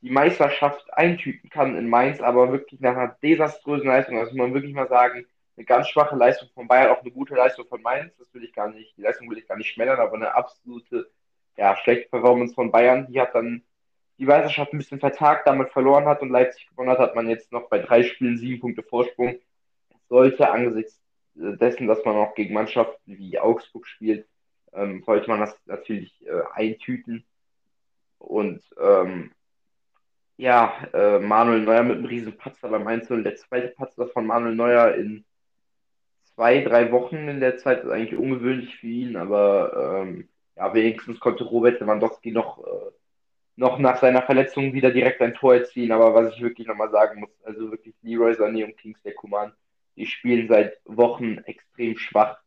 [0.02, 4.54] die Meisterschaft eintüten kann in Mainz, aber wirklich nach einer desaströsen Leistung, also muss man
[4.54, 5.26] wirklich mal sagen,
[5.58, 8.54] eine ganz schwache Leistung von Bayern, auch eine gute Leistung von Mainz, das will ich
[8.54, 11.10] gar nicht, die Leistung will ich gar nicht schmälern, aber eine absolute,
[11.58, 13.64] ja, schlechte Performance von Bayern, die hat dann
[14.18, 17.52] die Meisterschaft ein bisschen vertagt, damit verloren hat und Leipzig gewonnen hat, hat man jetzt
[17.52, 19.40] noch bei drei Spielen sieben Punkte Vorsprung.
[19.90, 21.02] Das sollte angesichts
[21.34, 24.28] dessen, dass man auch gegen Mannschaften wie Augsburg spielt,
[24.74, 27.26] ähm, sollte man das natürlich äh, eintüten.
[28.20, 29.32] Und ähm,
[30.42, 33.24] ja, äh, Manuel Neuer mit einem riesen Patzer beim Einzelnen.
[33.24, 35.24] Der zweite Patzer von Manuel Neuer in
[36.34, 41.20] zwei, drei Wochen in der Zeit ist eigentlich ungewöhnlich für ihn, aber ähm, ja, wenigstens
[41.20, 42.92] konnte Robert Lewandowski noch, äh,
[43.56, 45.92] noch nach seiner Verletzung wieder direkt ein Tor erzielen.
[45.92, 49.54] Aber was ich wirklich nochmal sagen muss, also wirklich Leroy Sané und Kingsley Coman,
[49.96, 52.40] die spielen seit Wochen extrem schwach,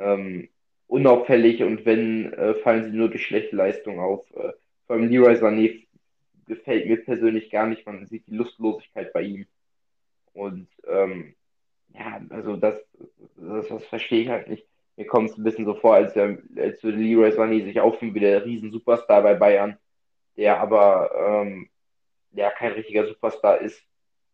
[0.00, 0.48] ähm,
[0.88, 4.28] unauffällig und wenn, äh, fallen sie nur durch schlechte Leistung auf.
[4.34, 4.54] Äh,
[4.88, 5.86] vor allem Leroy Sané
[6.48, 7.86] gefällt mir persönlich gar nicht.
[7.86, 9.46] Man sieht die Lustlosigkeit bei ihm.
[10.32, 11.34] Und ähm,
[11.94, 12.80] ja, also das,
[13.36, 14.66] das, das verstehe ich halt nicht.
[14.96, 18.20] Mir kommt es ein bisschen so vor, als, als würde Leroy Sané sich aufführen wie
[18.20, 19.78] der Riesen-Superstar bei Bayern,
[20.36, 21.68] der aber ähm,
[22.32, 23.80] ja kein richtiger Superstar ist.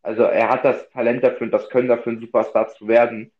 [0.02, 3.32] Also er hat das Talent dafür und das Können dafür, ein Superstar zu werden.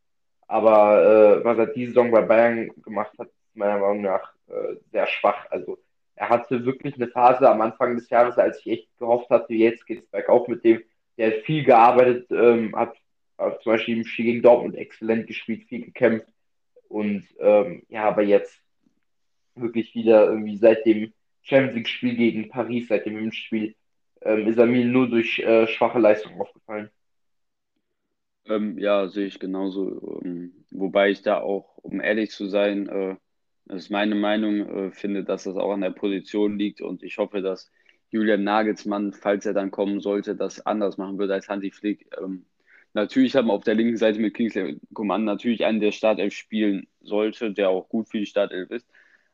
[0.46, 4.76] Aber äh, was er diese Saison bei Bayern gemacht hat, ist meiner Meinung nach äh,
[4.92, 5.46] sehr schwach.
[5.50, 5.78] Also
[6.16, 9.86] er hatte wirklich eine Phase am Anfang des Jahres, als ich echt gehofft hatte, jetzt
[9.86, 10.82] geht es bergauf mit dem.
[11.16, 12.94] Der hat viel gearbeitet, ähm, hat,
[13.38, 16.28] hat zum Beispiel im Spiel gegen Dortmund exzellent gespielt, viel gekämpft.
[16.88, 18.60] Und ähm, ja, aber jetzt
[19.56, 23.74] wirklich wieder irgendwie seit dem Champions League-Spiel gegen Paris, seit dem Hinspiel,
[24.22, 26.90] ähm, ist er mir nur durch äh, schwache Leistung aufgefallen.
[28.46, 30.20] Ähm, ja, sehe ich genauso.
[30.24, 33.16] Ähm, wobei ich da auch, um ehrlich zu sein, äh,
[33.66, 37.18] das ist meine Meinung, äh, finde, dass das auch an der Position liegt und ich
[37.18, 37.70] hoffe, dass
[38.10, 42.06] Julian Nagelsmann, falls er dann kommen sollte, das anders machen würde als Hansi Flick.
[42.22, 42.46] Ähm,
[42.92, 46.86] natürlich haben wir auf der linken Seite mit Kingsley Coman natürlich einen, der Startelf spielen
[47.00, 48.86] sollte, der auch gut für die Startelf ist.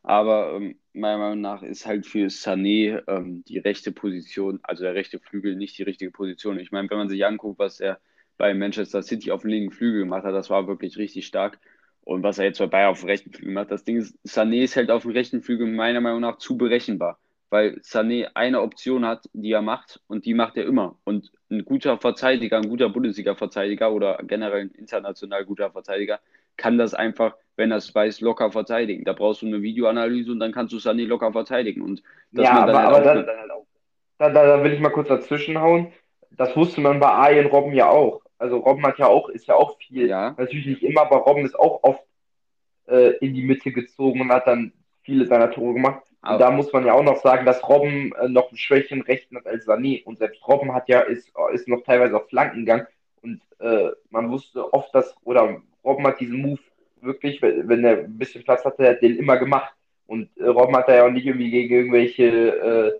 [0.03, 4.95] Aber ähm, meiner Meinung nach ist halt für Sané ähm, die rechte Position, also der
[4.95, 6.59] rechte Flügel, nicht die richtige Position.
[6.59, 7.99] Ich meine, wenn man sich anguckt, was er
[8.37, 11.59] bei Manchester City auf dem linken Flügel gemacht hat, das war wirklich richtig stark.
[12.03, 14.63] Und was er jetzt bei Bayern auf dem rechten Flügel macht, das Ding ist, Sané
[14.63, 17.19] ist halt auf dem rechten Flügel meiner Meinung nach zu berechenbar.
[17.49, 20.97] Weil Sané eine Option hat, die er macht und die macht er immer.
[21.03, 26.19] Und ein guter Verteidiger, ein guter Bundesliga-Verteidiger oder generell ein international guter Verteidiger
[26.57, 29.03] kann das einfach, wenn er es weiß, locker verteidigen.
[29.03, 31.81] Da brauchst du eine Videoanalyse und dann kannst du Sané locker verteidigen.
[31.81, 33.65] Und das ja, aber, halt aber dann, dann halt auch.
[34.17, 35.91] Da, da, da will ich mal kurz dazwischenhauen.
[36.31, 38.20] Das wusste man bei Arjen Robben ja auch.
[38.41, 40.33] Also Robben hat ja auch, ist ja auch viel, ja.
[40.35, 42.03] natürlich nicht immer, aber Robben ist auch oft
[42.87, 44.73] äh, in die Mitte gezogen und hat dann
[45.03, 46.01] viele seiner Tore gemacht.
[46.23, 49.37] Und da muss man ja auch noch sagen, dass Robben äh, noch einen schwächeren Rechten
[49.37, 50.03] hat als Sané.
[50.05, 52.87] Und selbst Robben hat ja, ist, ist noch teilweise auf Flanken gegangen.
[53.21, 56.59] Und äh, man wusste oft, dass, oder Robben hat diesen Move
[57.01, 59.73] wirklich, wenn er ein bisschen Platz hatte, hat den immer gemacht.
[60.07, 62.99] Und äh, Robben hat da ja auch nicht irgendwie gegen irgendwelche äh,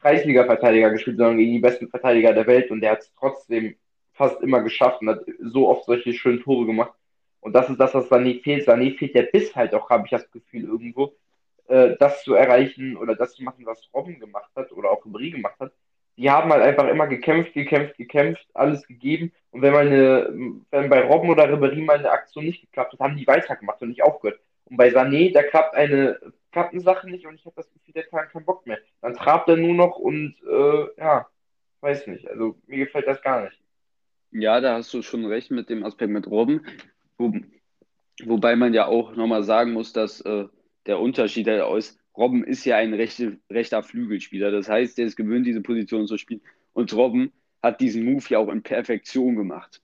[0.00, 2.70] Kreisliga-Verteidiger gespielt, sondern gegen die besten Verteidiger der Welt.
[2.70, 3.76] Und der hat es trotzdem
[4.12, 6.92] fast immer geschafft und hat so oft solche schönen Tore gemacht.
[7.40, 8.68] Und das ist das, was Sané fehlt.
[8.68, 11.14] Sané fehlt der Biss halt auch, habe ich das Gefühl, irgendwo,
[11.68, 15.32] äh, das zu erreichen oder das zu machen, was Robben gemacht hat oder auch Ribéry
[15.32, 15.72] gemacht hat.
[16.16, 19.32] Die haben halt einfach immer gekämpft, gekämpft, gekämpft, alles gegeben.
[19.50, 20.32] Und wenn mal
[20.70, 23.88] wenn bei Robben oder Ribéry mal eine Aktion nicht geklappt hat, haben die weitergemacht und
[23.88, 24.40] nicht aufgehört.
[24.66, 26.20] Und bei Sané, da klappt eine,
[26.52, 28.78] klappt eine Sache nicht und ich habe das Gefühl, der hat keinen Bock mehr.
[29.00, 31.26] Dann trabt er nur noch und äh, ja,
[31.80, 32.28] weiß nicht.
[32.28, 33.61] Also mir gefällt das gar nicht.
[34.32, 36.62] Ja, da hast du schon recht mit dem Aspekt mit Robben.
[37.18, 37.32] Wo,
[38.24, 40.46] wobei man ja auch nochmal sagen muss, dass äh,
[40.86, 44.50] der Unterschied halt ist, Robben ist ja ein rechte, rechter Flügelspieler.
[44.50, 46.42] Das heißt, der ist gewöhnt, diese Position zu spielen.
[46.72, 49.80] Und Robben hat diesen Move ja auch in Perfektion gemacht.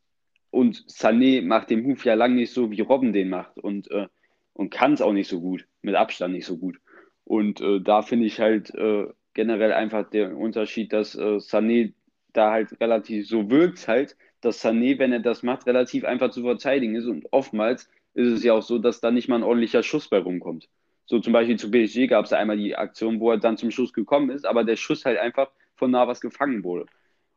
[0.50, 3.58] Und Sané macht den Move ja lang nicht so, wie Robben den macht.
[3.58, 4.08] Und, äh,
[4.54, 5.66] und kann es auch nicht so gut.
[5.82, 6.78] Mit Abstand nicht so gut.
[7.24, 11.92] Und äh, da finde ich halt äh, generell einfach der Unterschied, dass äh, Sané
[12.32, 16.42] da halt relativ so wirkt halt, dass Sané, wenn er das macht, relativ einfach zu
[16.42, 17.06] verteidigen ist.
[17.06, 20.18] Und oftmals ist es ja auch so, dass da nicht mal ein ordentlicher Schuss bei
[20.18, 20.68] rumkommt.
[21.06, 23.92] So zum Beispiel zu PSG gab es einmal die Aktion, wo er dann zum Schuss
[23.92, 26.86] gekommen ist, aber der Schuss halt einfach von Navas gefangen wurde.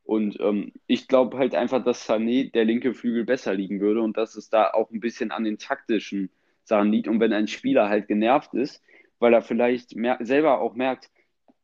[0.03, 4.17] Und ähm, ich glaube halt einfach, dass Sané der linke Flügel besser liegen würde und
[4.17, 6.29] dass es da auch ein bisschen an den taktischen
[6.63, 7.07] Sachen liegt.
[7.07, 8.83] Und wenn ein Spieler halt genervt ist,
[9.19, 11.09] weil er vielleicht selber auch merkt,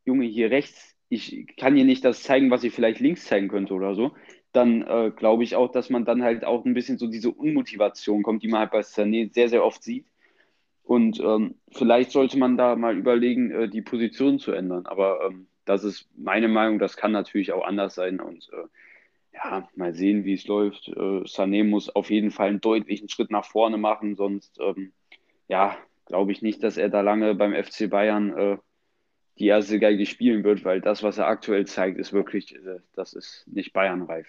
[0.05, 3.73] Junge, hier rechts, ich kann hier nicht das zeigen, was ich vielleicht links zeigen könnte
[3.73, 4.13] oder so,
[4.57, 8.23] dann äh, glaube ich auch, dass man dann halt auch ein bisschen so diese Unmotivation
[8.23, 10.05] kommt, die man halt bei Sané sehr, sehr oft sieht.
[10.83, 14.85] Und ähm, vielleicht sollte man da mal überlegen, äh, die Position zu ändern.
[14.85, 18.19] Aber ähm, das ist meine Meinung, das kann natürlich auch anders sein.
[18.19, 18.67] Und äh,
[19.33, 20.87] ja, mal sehen, wie es läuft.
[20.87, 24.93] Äh, Sané muss auf jeden Fall einen deutlichen Schritt nach vorne machen, sonst ähm,
[25.47, 28.57] ja, glaube ich nicht, dass er da lange beim FC Bayern äh,
[29.39, 33.13] die erste Geige spielen wird, weil das, was er aktuell zeigt, ist wirklich, äh, das
[33.13, 34.27] ist nicht Bayern-reif.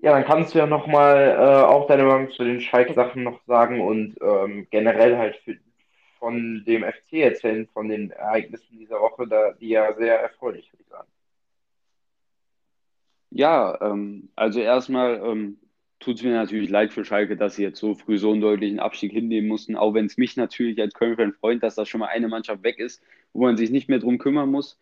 [0.00, 3.80] Ja, dann kannst du ja nochmal äh, auch deine Meinung zu den Schalke-Sachen noch sagen
[3.80, 5.56] und ähm, generell halt für,
[6.18, 11.08] von dem FC erzählen, von den Ereignissen dieser Woche, da, die ja sehr erfreulich, sagen.
[13.30, 15.58] Ja, ähm, also erstmal ähm,
[16.00, 18.78] tut es mir natürlich leid für Schalke, dass sie jetzt so früh so einen deutlichen
[18.78, 22.06] Abstieg hinnehmen mussten, auch wenn es mich natürlich als Köln-Fan freut, dass da schon mal
[22.06, 24.78] eine Mannschaft weg ist, wo man sich nicht mehr drum kümmern muss.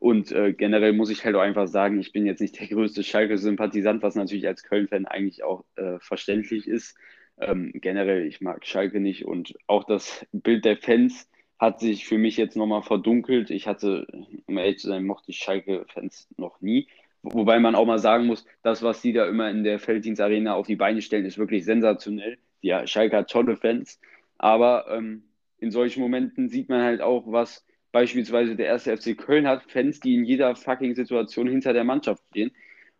[0.00, 3.04] Und äh, generell muss ich halt auch einfach sagen, ich bin jetzt nicht der größte
[3.04, 6.96] Schalke-Sympathisant, was natürlich als Köln-Fan eigentlich auch äh, verständlich ist.
[7.38, 12.16] Ähm, generell, ich mag Schalke nicht und auch das Bild der Fans hat sich für
[12.16, 13.50] mich jetzt nochmal verdunkelt.
[13.50, 14.06] Ich hatte,
[14.46, 16.88] um ehrlich zu sein, mochte ich Schalke-Fans noch nie.
[17.22, 20.66] Wobei man auch mal sagen muss, das, was die da immer in der Felddienstarena auf
[20.66, 22.38] die Beine stellen, ist wirklich sensationell.
[22.62, 24.00] Ja, Schalke hat tolle Fans,
[24.38, 25.24] aber ähm,
[25.58, 30.00] in solchen Momenten sieht man halt auch, was beispielsweise der erste FC Köln hat, Fans,
[30.00, 32.52] die in jeder fucking Situation hinter der Mannschaft stehen.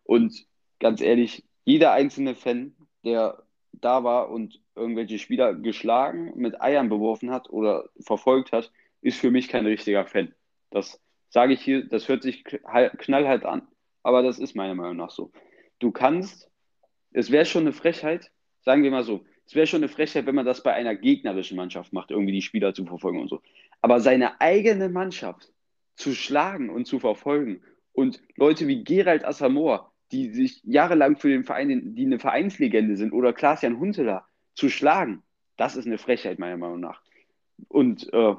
[0.03, 0.45] Und
[0.79, 2.75] ganz ehrlich, jeder einzelne Fan,
[3.05, 9.19] der da war und irgendwelche Spieler geschlagen, mit Eiern beworfen hat oder verfolgt hat, ist
[9.19, 10.33] für mich kein richtiger Fan.
[10.69, 10.99] Das
[11.29, 13.67] sage ich hier, das hört sich knallhart an,
[14.03, 15.31] aber das ist meiner Meinung nach so.
[15.79, 16.49] Du kannst,
[17.11, 20.35] es wäre schon eine Frechheit, sagen wir mal so, es wäre schon eine Frechheit, wenn
[20.35, 23.41] man das bei einer gegnerischen Mannschaft macht, irgendwie die Spieler zu verfolgen und so.
[23.81, 25.51] Aber seine eigene Mannschaft
[25.95, 27.61] zu schlagen und zu verfolgen
[27.93, 33.13] und Leute wie Gerald Asamoah, die sich jahrelang für den Verein, die eine Vereinslegende sind,
[33.13, 35.23] oder Klaas-Jan Huntelaar zu schlagen,
[35.57, 37.01] das ist eine Frechheit meiner Meinung nach.
[37.67, 38.35] Und äh,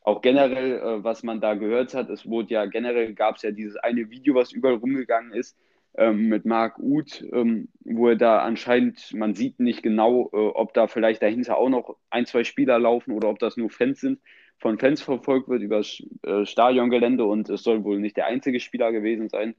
[0.00, 3.50] auch generell, äh, was man da gehört hat, es wurde ja generell gab es ja
[3.50, 5.56] dieses eine Video, was überall rumgegangen ist,
[5.94, 10.72] ähm, mit Marc Uth, ähm, wo er da anscheinend, man sieht nicht genau, äh, ob
[10.74, 14.20] da vielleicht dahinter auch noch ein, zwei Spieler laufen oder ob das nur Fans sind,
[14.62, 15.80] von Fans verfolgt wird über
[16.22, 19.56] äh, Stadiongelände und es soll wohl nicht der einzige Spieler gewesen sein.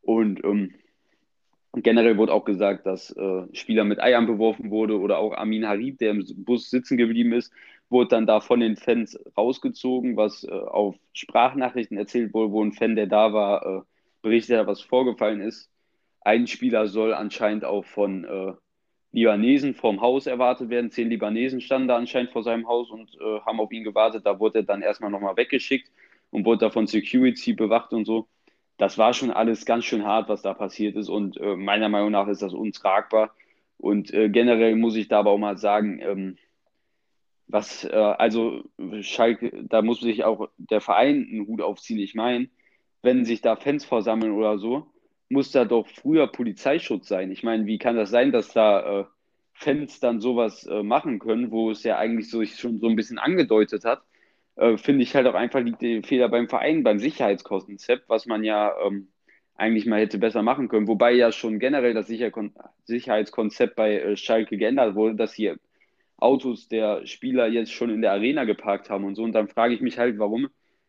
[0.00, 0.74] Und ähm,
[1.74, 5.98] generell wurde auch gesagt, dass äh, Spieler mit Eiern beworfen wurde oder auch Amin Harib,
[5.98, 7.52] der im Bus sitzen geblieben ist,
[7.90, 12.72] wurde dann da von den Fans rausgezogen, was äh, auf Sprachnachrichten erzählt wurde, wo ein
[12.72, 13.82] Fan, der da war, äh,
[14.22, 15.70] berichtet hat, was vorgefallen ist.
[16.22, 18.52] Ein Spieler soll anscheinend auch von äh,
[19.12, 20.90] Libanesen vorm Haus erwartet werden.
[20.90, 24.26] Zehn Libanesen standen da anscheinend vor seinem Haus und äh, haben auf ihn gewartet.
[24.26, 25.90] Da wurde er dann erstmal nochmal weggeschickt
[26.30, 28.28] und wurde da von Security bewacht und so.
[28.76, 32.12] Das war schon alles ganz schön hart, was da passiert ist und äh, meiner Meinung
[32.12, 33.34] nach ist das untragbar.
[33.76, 36.38] Und äh, generell muss ich da aber auch mal sagen, ähm,
[37.48, 38.62] was, äh, also
[39.00, 41.98] Schalke, da muss sich auch der Verein einen Hut aufziehen.
[41.98, 42.48] Ich meine,
[43.02, 44.86] wenn sich da Fans versammeln oder so,
[45.28, 47.30] muss da doch früher Polizeischutz sein.
[47.30, 49.04] Ich meine, wie kann das sein, dass da äh,
[49.52, 53.18] Fans dann sowas äh, machen können, wo es ja eigentlich so schon so ein bisschen
[53.18, 54.02] angedeutet hat?
[54.56, 58.44] Äh, Finde ich halt auch einfach liegt der Fehler beim Verein, beim Sicherheitskonzept, was man
[58.44, 59.08] ja ähm,
[59.54, 60.88] eigentlich mal hätte besser machen können.
[60.88, 65.58] Wobei ja schon generell das Sicherkon Sicherheitskonzept bei äh, Schalke geändert wurde, dass hier
[66.16, 69.22] Autos der Spieler jetzt schon in der Arena geparkt haben und so.
[69.22, 70.48] Und dann frage ich mich halt, warum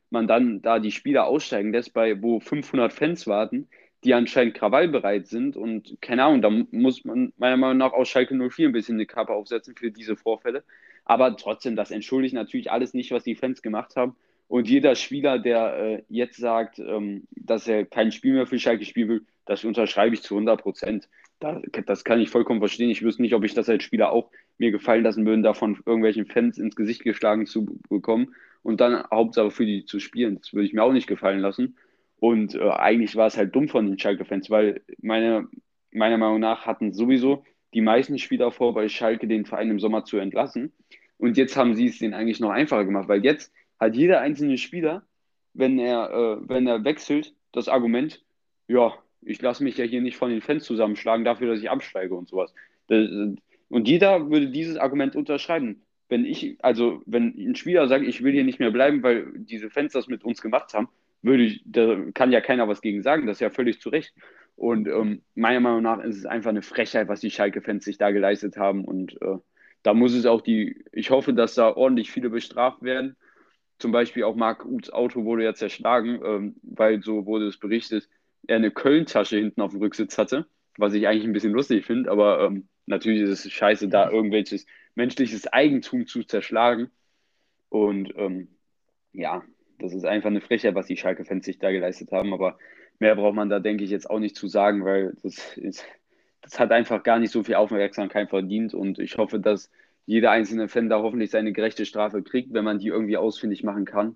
[0.10, 3.68] man dann da die Spieler aussteigen lässt, bei wo 500 Fans warten,
[4.04, 5.58] die anscheinend krawallbereit sind.
[5.58, 9.06] Und keine Ahnung, da muss man meiner Meinung nach aus Schalke 04 ein bisschen eine
[9.06, 10.64] Kappe aufsetzen für diese Vorfälle.
[11.06, 14.16] Aber trotzdem, das entschuldigt natürlich alles nicht, was die Fans gemacht haben.
[14.48, 18.86] Und jeder Spieler, der äh, jetzt sagt, ähm, dass er kein Spiel mehr für Schalke
[18.86, 21.10] spielen will, das unterschreibe ich zu 100 Prozent.
[21.40, 22.90] Da, das kann ich vollkommen verstehen.
[22.90, 26.26] Ich wüsste nicht, ob ich das als Spieler auch mir gefallen lassen würde, davon irgendwelchen
[26.26, 30.40] Fans ins Gesicht geschlagen zu bekommen und dann Hauptsache für die zu spielen.
[30.40, 31.78] Das würde ich mir auch nicht gefallen lassen.
[32.20, 35.48] Und äh, eigentlich war es halt dumm von den Schalke-Fans, weil meine,
[35.92, 40.04] meiner Meinung nach hatten sowieso die meisten Spieler vor, bei Schalke den Verein im Sommer
[40.04, 40.74] zu entlassen.
[41.18, 44.58] Und jetzt haben sie es denen eigentlich noch einfacher gemacht, weil jetzt hat jeder einzelne
[44.58, 45.04] Spieler,
[45.54, 48.24] wenn er, äh, wenn er wechselt, das Argument,
[48.68, 52.16] ja, ich lasse mich ja hier nicht von den Fans zusammenschlagen dafür, dass ich absteige
[52.16, 52.54] und sowas.
[52.88, 55.84] Und jeder würde dieses Argument unterschreiben.
[56.08, 59.70] Wenn ich, also wenn ein Spieler sagt, ich will hier nicht mehr bleiben, weil diese
[59.70, 60.90] Fans das mit uns gemacht haben,
[61.22, 64.14] würde ich, da kann ja keiner was gegen sagen, das ist ja völlig zu Recht.
[64.56, 68.12] Und ähm, meiner Meinung nach ist es einfach eine Frechheit, was die Schalke-Fans sich da
[68.12, 68.84] geleistet haben.
[68.84, 69.38] Und äh,
[69.84, 73.16] da muss es auch die, ich hoffe, dass da ordentlich viele bestraft werden.
[73.78, 78.10] Zum Beispiel auch Marc Uths Auto wurde ja zerschlagen, ähm, weil so wurde es berichtet,
[78.48, 80.46] er eine Köln-Tasche hinten auf dem Rücksitz hatte,
[80.78, 84.66] was ich eigentlich ein bisschen lustig finde, aber ähm, natürlich ist es scheiße, da irgendwelches
[84.96, 86.90] menschliches Eigentum zu zerschlagen.
[87.70, 88.50] Und ähm,
[89.14, 89.44] ja,
[89.80, 92.34] das ist einfach eine Frechheit, was die Schalke-Fans sich da geleistet haben.
[92.34, 92.58] Aber
[93.00, 95.86] mehr braucht man da, denke ich, jetzt auch nicht zu sagen, weil das, ist,
[96.42, 98.74] das hat einfach gar nicht so viel Aufmerksamkeit verdient.
[98.74, 99.72] Und ich hoffe, dass
[100.06, 103.86] jeder einzelne Fan da hoffentlich seine gerechte Strafe kriegt, wenn man die irgendwie ausfindig machen
[103.86, 104.16] kann.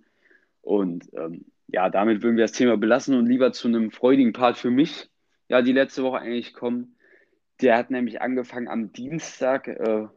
[0.62, 4.58] Und ähm, ja, damit würden wir das Thema belassen und lieber zu einem freudigen Part
[4.58, 5.10] für mich,
[5.50, 6.96] ja, die letzte Woche eigentlich kommen.
[7.62, 10.08] Der hat nämlich angefangen am Dienstag, äh,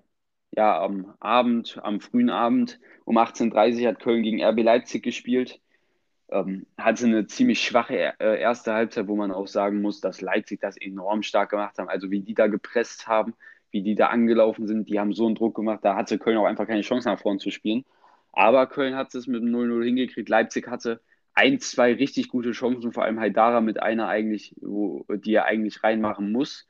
[0.56, 5.60] ja, am Abend, am frühen Abend um 18.30 Uhr hat Köln gegen RB Leipzig gespielt.
[6.28, 10.60] Ähm, hatte eine ziemlich schwache äh, erste Halbzeit, wo man auch sagen muss, dass Leipzig
[10.60, 11.88] das enorm stark gemacht haben.
[11.88, 13.34] Also wie die da gepresst haben,
[13.70, 16.46] wie die da angelaufen sind, die haben so einen Druck gemacht, da hatte Köln auch
[16.46, 17.84] einfach keine Chance nach vorne zu spielen.
[18.32, 20.28] Aber Köln hat es mit 0-0 hingekriegt.
[20.28, 21.00] Leipzig hatte
[21.34, 25.84] ein, zwei richtig gute Chancen, vor allem Haidara mit einer eigentlich, wo, die er eigentlich
[25.84, 26.66] reinmachen muss.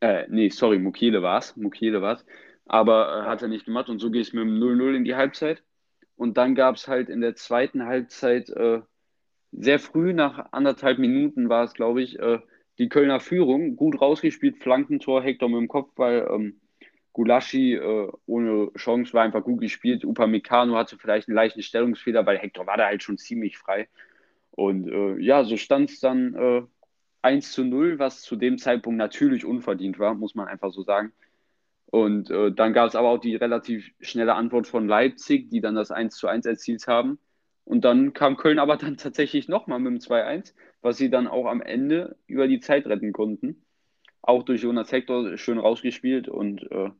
[0.00, 1.56] Äh, nee, sorry, Mukiele war es.
[1.56, 2.24] Mukiele war es
[2.68, 5.14] aber äh, hat er nicht gemacht und so geht es mit dem 0-0 in die
[5.16, 5.62] Halbzeit.
[6.16, 8.80] Und dann gab es halt in der zweiten Halbzeit äh,
[9.52, 12.40] sehr früh, nach anderthalb Minuten war es, glaube ich, äh,
[12.78, 13.76] die Kölner Führung.
[13.76, 16.28] Gut rausgespielt, Flankentor, Hector mit dem Kopfball.
[16.30, 16.60] Ähm,
[17.12, 20.04] Gulaschi äh, ohne Chance war einfach gut gespielt.
[20.04, 23.88] Upamecano hatte vielleicht einen leichten Stellungsfehler, weil Hector war da halt schon ziemlich frei.
[24.52, 26.62] Und äh, ja, so stand es dann äh,
[27.22, 31.12] 1 zu 0, was zu dem Zeitpunkt natürlich unverdient war, muss man einfach so sagen.
[31.90, 35.74] Und äh, dann gab es aber auch die relativ schnelle Antwort von Leipzig, die dann
[35.74, 37.18] das 1 zu 1 erzielt haben.
[37.64, 41.46] Und dann kam Köln aber dann tatsächlich nochmal mit dem 2-1, was sie dann auch
[41.46, 43.64] am Ende über die Zeit retten konnten.
[44.20, 46.28] Auch durch Jonas Hector schön rausgespielt.
[46.28, 46.90] Und äh,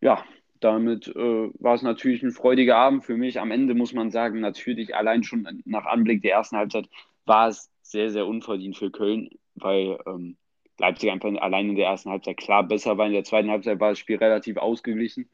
[0.00, 0.24] ja,
[0.60, 3.38] damit äh, war es natürlich ein freudiger Abend für mich.
[3.40, 6.88] Am Ende muss man sagen, natürlich allein schon nach Anblick der ersten Halbzeit
[7.26, 10.38] war es sehr, sehr unverdient für Köln, weil ähm,
[10.78, 13.06] Leipzig einfach allein in der ersten Halbzeit klar besser war.
[13.06, 15.28] In der zweiten Halbzeit war das Spiel relativ ausgeglichen.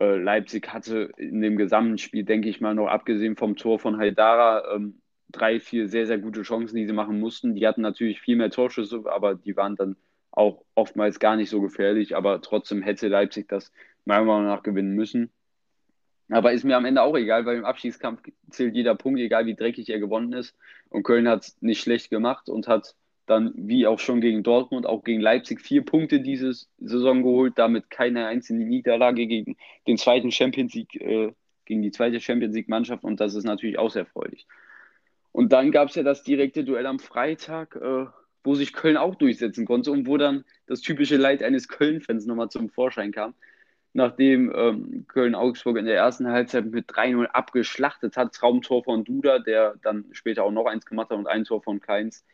[0.00, 3.98] Äh, Leipzig hatte in dem gesamten Spiel, denke ich mal, noch abgesehen vom Tor von
[3.98, 5.00] Haidara, ähm,
[5.30, 7.54] drei, vier sehr, sehr gute Chancen, die sie machen mussten.
[7.54, 9.96] Die hatten natürlich viel mehr Torschüsse, aber die waren dann
[10.30, 12.16] auch oftmals gar nicht so gefährlich.
[12.16, 13.72] Aber trotzdem hätte Leipzig das
[14.04, 15.30] meiner Meinung nach gewinnen müssen.
[16.30, 19.54] Aber ist mir am Ende auch egal, weil im Abschiedskampf zählt jeder Punkt, egal wie
[19.54, 20.54] dreckig er gewonnen ist.
[20.90, 22.94] Und Köln hat es nicht schlecht gemacht und hat
[23.28, 27.90] dann wie auch schon gegen Dortmund, auch gegen Leipzig vier Punkte diese Saison geholt, damit
[27.90, 31.32] keine einzige Niederlage gegen den zweiten Champions League, äh,
[31.64, 34.46] gegen die zweite Champions League Mannschaft und das ist natürlich auch sehr freudig.
[35.32, 38.06] Und dann gab es ja das direkte Duell am Freitag, äh,
[38.44, 42.48] wo sich Köln auch durchsetzen konnte und wo dann das typische Leid eines Köln-Fans nochmal
[42.48, 43.34] zum Vorschein kam.
[43.92, 49.74] Nachdem ähm, Köln-Augsburg in der ersten Halbzeit mit 3-0 abgeschlachtet hat, Traumtor von Duda, der
[49.82, 52.24] dann später auch noch eins gemacht hat und ein Tor von Keins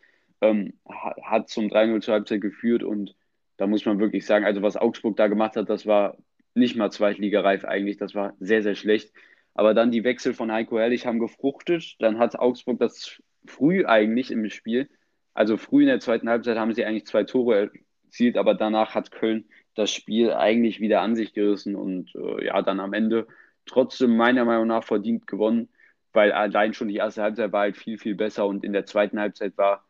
[0.40, 0.74] ähm,
[1.22, 3.14] hat zum 3-0 zur Halbzeit geführt und
[3.56, 6.16] da muss man wirklich sagen, also was Augsburg da gemacht hat, das war
[6.54, 9.12] nicht mal zweitligareif eigentlich, das war sehr, sehr schlecht.
[9.54, 14.30] Aber dann die Wechsel von Heiko Herrlich haben gefruchtet, dann hat Augsburg das früh eigentlich
[14.30, 14.88] im Spiel,
[15.34, 17.70] also früh in der zweiten Halbzeit haben sie eigentlich zwei Tore
[18.06, 22.62] erzielt, aber danach hat Köln das Spiel eigentlich wieder an sich gerissen und äh, ja,
[22.62, 23.26] dann am Ende
[23.66, 25.68] trotzdem meiner Meinung nach verdient gewonnen,
[26.12, 29.18] weil allein schon die erste Halbzeit war halt viel, viel besser und in der zweiten
[29.18, 29.84] Halbzeit war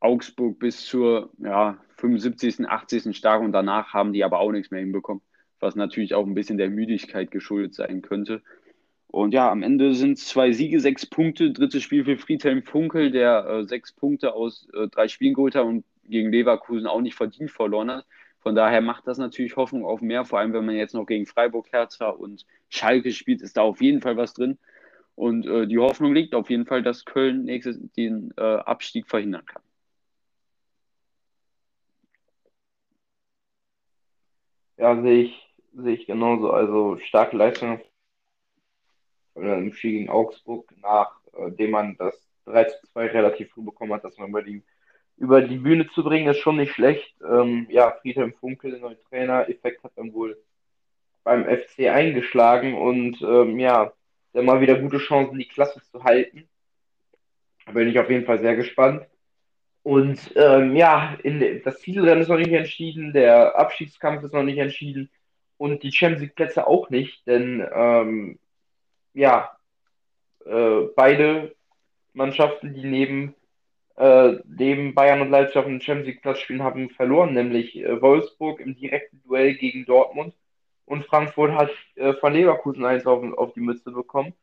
[0.00, 3.16] Augsburg bis zur ja, 75., 80.
[3.16, 5.22] stark und danach haben die aber auch nichts mehr hinbekommen,
[5.60, 8.42] was natürlich auch ein bisschen der Müdigkeit geschuldet sein könnte.
[9.08, 11.50] Und ja, am Ende sind zwei Siege, sechs Punkte.
[11.50, 15.64] Drittes Spiel für Friedhelm Funkel, der äh, sechs Punkte aus äh, drei Spielen geholt hat
[15.64, 18.06] und gegen Leverkusen auch nicht verdient verloren hat.
[18.40, 21.26] Von daher macht das natürlich Hoffnung auf mehr, vor allem wenn man jetzt noch gegen
[21.26, 24.58] Freiburg, Hertha und Schalke spielt, ist da auf jeden Fall was drin.
[25.16, 29.44] Und äh, die Hoffnung liegt auf jeden Fall, dass Köln nächstes den äh, Abstieg verhindern
[29.46, 29.62] kann.
[34.78, 36.52] Ja, sehe ich, sehe ich genauso.
[36.52, 37.80] Also starke Leistung
[39.34, 42.14] im Spiel gegen Augsburg, nachdem man das
[42.44, 44.62] 3 zu 2 relativ früh bekommen hat, dass man über die,
[45.16, 47.14] über die Bühne zu bringen, ist schon nicht schlecht.
[47.22, 50.40] Ähm, ja, Friedhelm Funkel, der neue Trainer, Effekt hat dann wohl
[51.24, 53.92] beim FC eingeschlagen und ähm, ja,
[54.34, 56.48] der mal wieder gute Chancen, die Klasse zu halten.
[57.66, 59.07] Da bin ich auf jeden Fall sehr gespannt.
[59.88, 64.58] Und ähm, ja, in, das Titelrennen ist noch nicht entschieden, der Abschiedskampf ist noch nicht
[64.58, 65.08] entschieden
[65.56, 68.38] und die Champions League Plätze auch nicht, denn ähm,
[69.14, 69.56] ja,
[70.44, 71.56] äh, beide
[72.12, 73.34] Mannschaften, die neben,
[73.96, 78.02] äh, neben Bayern und Leipzig auf dem Champions League Platz spielen, haben verloren, nämlich äh,
[78.02, 80.34] Wolfsburg im direkten Duell gegen Dortmund
[80.84, 84.34] und Frankfurt hat äh, von Leverkusen eins auf, auf die Mütze bekommen.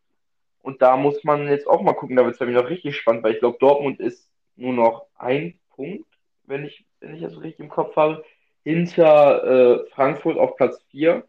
[0.64, 3.24] Und da muss man jetzt auch mal gucken, da wird es nämlich noch richtig spannend,
[3.24, 6.08] weil ich glaube, Dortmund ist nur noch ein Punkt,
[6.45, 8.24] wenn ich, wenn ich das richtig im Kopf habe,
[8.64, 11.24] hinter äh, Frankfurt auf Platz 4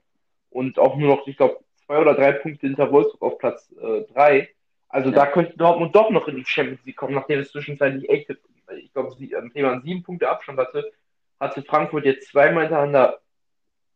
[0.51, 3.69] und auch nur noch, ich glaube, zwei oder drei Punkte hinter Wolfsburg auf Platz
[4.15, 4.39] 3.
[4.39, 4.49] Äh,
[4.89, 5.17] also ja.
[5.17, 8.31] da könnte Dortmund doch noch in die Champions League kommen, nachdem es zwischenzeitlich echt,
[8.77, 10.91] ich glaube, nachdem man sieben Punkte Abstand hatte,
[11.39, 13.21] hatte Frankfurt jetzt zweimal hintereinander,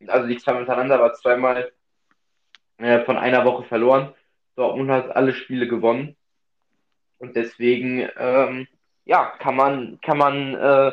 [0.07, 1.73] also nicht zweimal hintereinander, aber zweimal
[2.79, 4.13] äh, von einer Woche verloren.
[4.57, 6.17] Dortmund hat alle Spiele gewonnen.
[7.19, 8.67] Und deswegen, ähm,
[9.11, 10.93] ja, kann man, kann man, äh,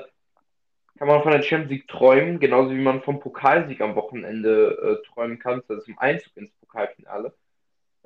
[0.98, 5.08] kann man von der Champions League träumen, genauso wie man vom Pokalsieg am Wochenende äh,
[5.14, 7.32] träumen kann, ist im Einzug ins Pokalfinale.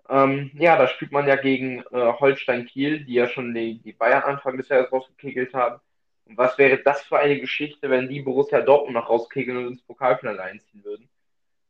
[0.09, 3.93] Ähm, ja, da spielt man ja gegen äh, Holstein Kiel, die ja schon die, die
[3.93, 5.79] Bayern Anfang des Jahres rausgekegelt haben.
[6.25, 9.81] Und was wäre das für eine Geschichte, wenn die Borussia Dortmund noch rauskegeln und ins
[9.83, 11.07] Pokalfinale einziehen würden?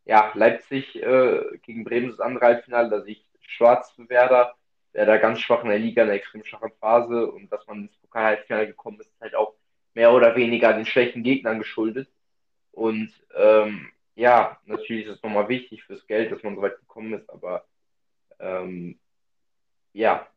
[0.05, 4.55] Ja, Leipzig äh, gegen Bremen ist das andere Halbfinale, da sehe ich schwarz für Werder.
[4.93, 7.31] Werder ganz schwach in der Liga, in der extrem schwachen Phase.
[7.31, 9.53] Und dass man ins Pokal-Halbfinale gekommen ist, ist halt auch
[9.93, 12.09] mehr oder weniger den schlechten Gegnern geschuldet.
[12.71, 17.13] Und ähm, ja, natürlich ist es nochmal wichtig fürs Geld, dass man so weit gekommen
[17.13, 17.65] ist, aber
[18.39, 18.99] ähm,
[19.93, 20.27] ja,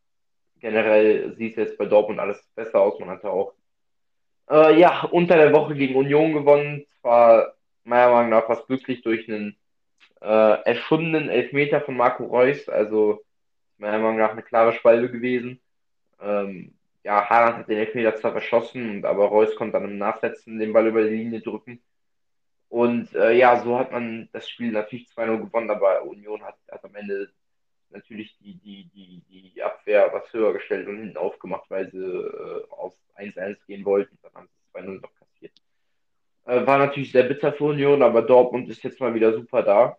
[0.61, 2.99] generell sieht es jetzt bei Dortmund alles besser aus.
[2.99, 3.55] Man hatte auch
[4.51, 6.87] äh, ja, unter der Woche gegen Union gewonnen.
[7.01, 9.57] Zwar meiner Meinung nach fast glücklich durch einen
[10.21, 13.23] äh, erfundenen Elfmeter von Marco Reus, also
[13.79, 15.61] meiner Meinung nach eine klare Spalte gewesen.
[16.21, 20.73] Ähm, ja, Haaland hat den Elfmeter zwar verschossen, aber Reus konnte dann im Nachsetzen den
[20.73, 21.83] Ball über die Linie drücken.
[22.69, 26.85] Und äh, ja, so hat man das Spiel natürlich 2-0 gewonnen, aber Union hat, hat
[26.85, 27.31] am Ende
[27.91, 32.65] natürlich die, die, die, die Abwehr was höher gestellt und hinten aufgemacht, weil sie äh,
[32.71, 34.19] auf 1-1 gehen wollten.
[34.23, 35.53] Dann haben sie 2-0 noch kassiert.
[36.47, 39.97] Äh, war natürlich sehr bitter für Union, aber Dortmund ist jetzt mal wieder super da.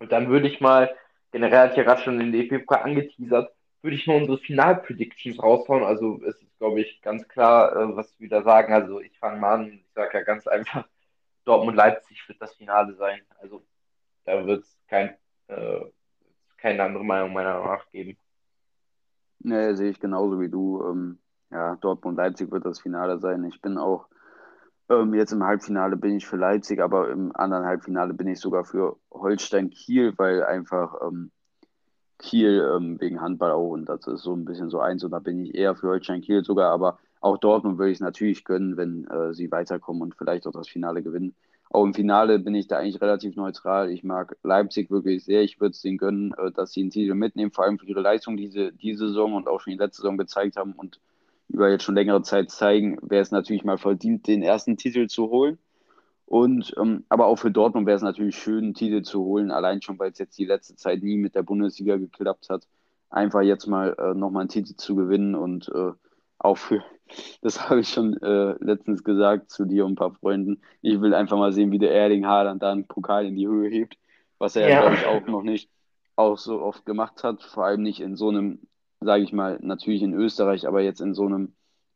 [0.00, 0.94] Und dann würde ich mal,
[1.34, 5.82] generell hat ja gerade schon den DFB angeteasert, würde ich mal unsere Final-Predictions raushauen.
[5.82, 8.72] Also es ist, glaube ich, ganz klar, äh, was wir da sagen.
[8.72, 10.86] Also ich fange mal an, ich sage ja ganz einfach,
[11.44, 13.20] Dortmund-Leipzig wird das Finale sein.
[13.40, 13.66] Also
[14.24, 15.16] da wird es kein,
[15.48, 15.80] äh,
[16.56, 18.16] keine andere Meinung meiner Meinung nach geben.
[19.40, 20.84] Nee, sehe ich genauso wie du.
[20.88, 21.18] Ähm,
[21.50, 23.42] ja, Dortmund-Leipzig wird das Finale sein.
[23.42, 24.06] Ich bin auch
[24.88, 28.64] ähm, jetzt im Halbfinale bin ich für Leipzig, aber im anderen Halbfinale bin ich sogar
[28.64, 31.30] für Holstein Kiel, weil einfach ähm,
[32.18, 35.18] Kiel ähm, wegen Handball auch und das ist so ein bisschen so eins und da
[35.18, 38.76] bin ich eher für Holstein Kiel sogar, aber auch Dortmund würde ich es natürlich gönnen,
[38.76, 41.34] wenn äh, sie weiterkommen und vielleicht auch das Finale gewinnen.
[41.70, 43.90] Auch im Finale bin ich da eigentlich relativ neutral.
[43.90, 45.42] Ich mag Leipzig wirklich sehr.
[45.42, 48.02] Ich würde es denen gönnen, äh, dass sie einen Titel mitnehmen, vor allem für ihre
[48.02, 51.00] Leistung diese, diese Saison und auch schon die letzte Saison gezeigt haben und
[51.48, 55.30] über jetzt schon längere Zeit zeigen, wäre es natürlich mal verdient, den ersten Titel zu
[55.30, 55.58] holen.
[56.26, 59.82] Und ähm, aber auch für Dortmund wäre es natürlich schön, einen Titel zu holen, allein
[59.82, 62.66] schon, weil es jetzt die letzte Zeit nie mit der Bundesliga geklappt hat.
[63.10, 65.92] Einfach jetzt mal äh, nochmal einen Titel zu gewinnen und äh,
[66.38, 66.82] auch für,
[67.42, 71.14] das habe ich schon äh, letztens gesagt zu dir und ein paar Freunden, ich will
[71.14, 73.98] einfach mal sehen, wie der Erling Haaland da einen Pokal in die Höhe hebt,
[74.38, 75.70] was er ja, glaube ich, auch noch nicht
[76.16, 78.60] auch so oft gemacht hat, vor allem nicht in so einem
[79.04, 81.54] sage ich mal, natürlich in Österreich, aber jetzt in so einem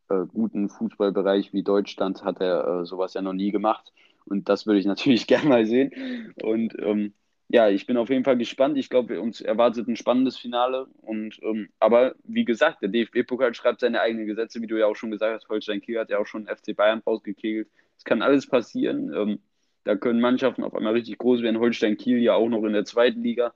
[0.09, 3.93] äh, guten Fußballbereich wie Deutschland hat er äh, sowas ja noch nie gemacht.
[4.25, 6.35] Und das würde ich natürlich gerne mal sehen.
[6.43, 7.15] Und ähm,
[7.49, 8.77] ja, ich bin auf jeden Fall gespannt.
[8.77, 10.87] Ich glaube, uns erwartet ein spannendes Finale.
[11.01, 14.97] Und ähm, aber wie gesagt, der DFB-Pokal schreibt seine eigenen Gesetze, wie du ja auch
[14.97, 15.49] schon gesagt hast.
[15.49, 17.69] Holstein Kiel hat ja auch schon FC Bayern rausgekegelt.
[17.97, 19.13] Es kann alles passieren.
[19.15, 19.39] Ähm,
[19.85, 21.59] da können Mannschaften auf einmal richtig groß werden.
[21.59, 23.55] Holstein Kiel ja auch noch in der zweiten Liga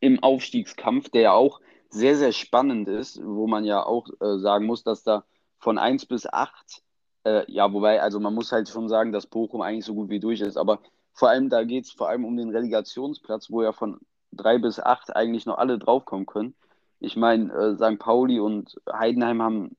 [0.00, 1.60] im Aufstiegskampf, der ja auch
[1.92, 5.24] sehr, sehr spannend ist, wo man ja auch äh, sagen muss, dass da
[5.58, 6.82] von 1 bis 8,
[7.24, 10.20] äh, ja, wobei, also man muss halt schon sagen, dass Bochum eigentlich so gut wie
[10.20, 10.80] durch ist, aber
[11.12, 14.00] vor allem da geht es vor allem um den Relegationsplatz, wo ja von
[14.32, 16.54] 3 bis 8 eigentlich noch alle draufkommen können.
[16.98, 17.98] Ich meine, äh, St.
[17.98, 19.76] Pauli und Heidenheim haben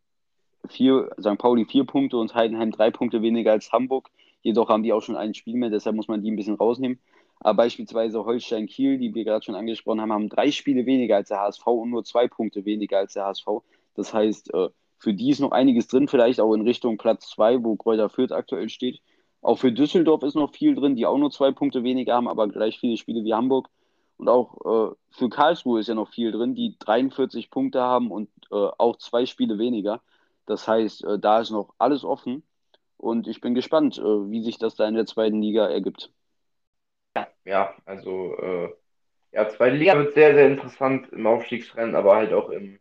[0.67, 1.37] vier, St.
[1.37, 4.09] Pauli vier Punkte und Heidenheim drei Punkte weniger als Hamburg.
[4.41, 6.99] Jedoch haben die auch schon ein Spiel mehr, deshalb muss man die ein bisschen rausnehmen.
[7.43, 11.27] Aber beispielsweise Holstein Kiel, die wir gerade schon angesprochen haben, haben drei Spiele weniger als
[11.27, 13.47] der HSV und nur zwei Punkte weniger als der HSV.
[13.95, 17.61] Das heißt, äh, für die ist noch einiges drin, vielleicht auch in Richtung Platz zwei,
[17.63, 19.01] wo Kräuter Fürth aktuell steht.
[19.41, 22.47] Auch für Düsseldorf ist noch viel drin, die auch nur zwei Punkte weniger haben, aber
[22.47, 23.67] gleich viele Spiele wie Hamburg.
[24.15, 28.29] Und auch äh, für Karlsruhe ist ja noch viel drin, die 43 Punkte haben und
[28.51, 30.01] äh, auch zwei Spiele weniger.
[30.45, 32.43] Das heißt, äh, da ist noch alles offen.
[32.95, 36.09] Und ich bin gespannt, äh, wie sich das da in der zweiten Liga ergibt.
[37.45, 38.73] Ja, also, äh,
[39.31, 42.79] ja, zweite Liga wird sehr, sehr interessant im Aufstiegsrennen, aber halt auch im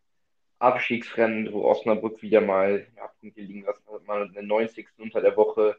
[0.58, 4.86] Abstiegsrennen, wo Osnabrück wieder mal ja, Punkte liegen lassen hat, man in der 90.
[4.98, 5.76] unter der Woche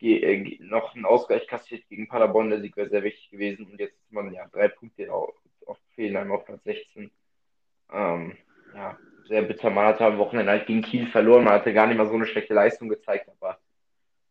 [0.00, 2.50] äh, noch einen Ausgleich kassiert gegen Paderborn.
[2.50, 3.66] Der Sieg wäre sehr wichtig gewesen.
[3.66, 5.34] Und jetzt ist man ja drei Punkte auf,
[5.66, 7.10] auf Fehlen auf Platz 16.
[7.92, 8.36] Ähm,
[8.74, 9.70] ja, sehr bitter.
[9.70, 11.44] Man hatte am Wochenende halt gegen Kiel verloren.
[11.44, 13.28] Man hatte gar nicht mal so eine schlechte Leistung gezeigt.
[13.28, 13.58] Aber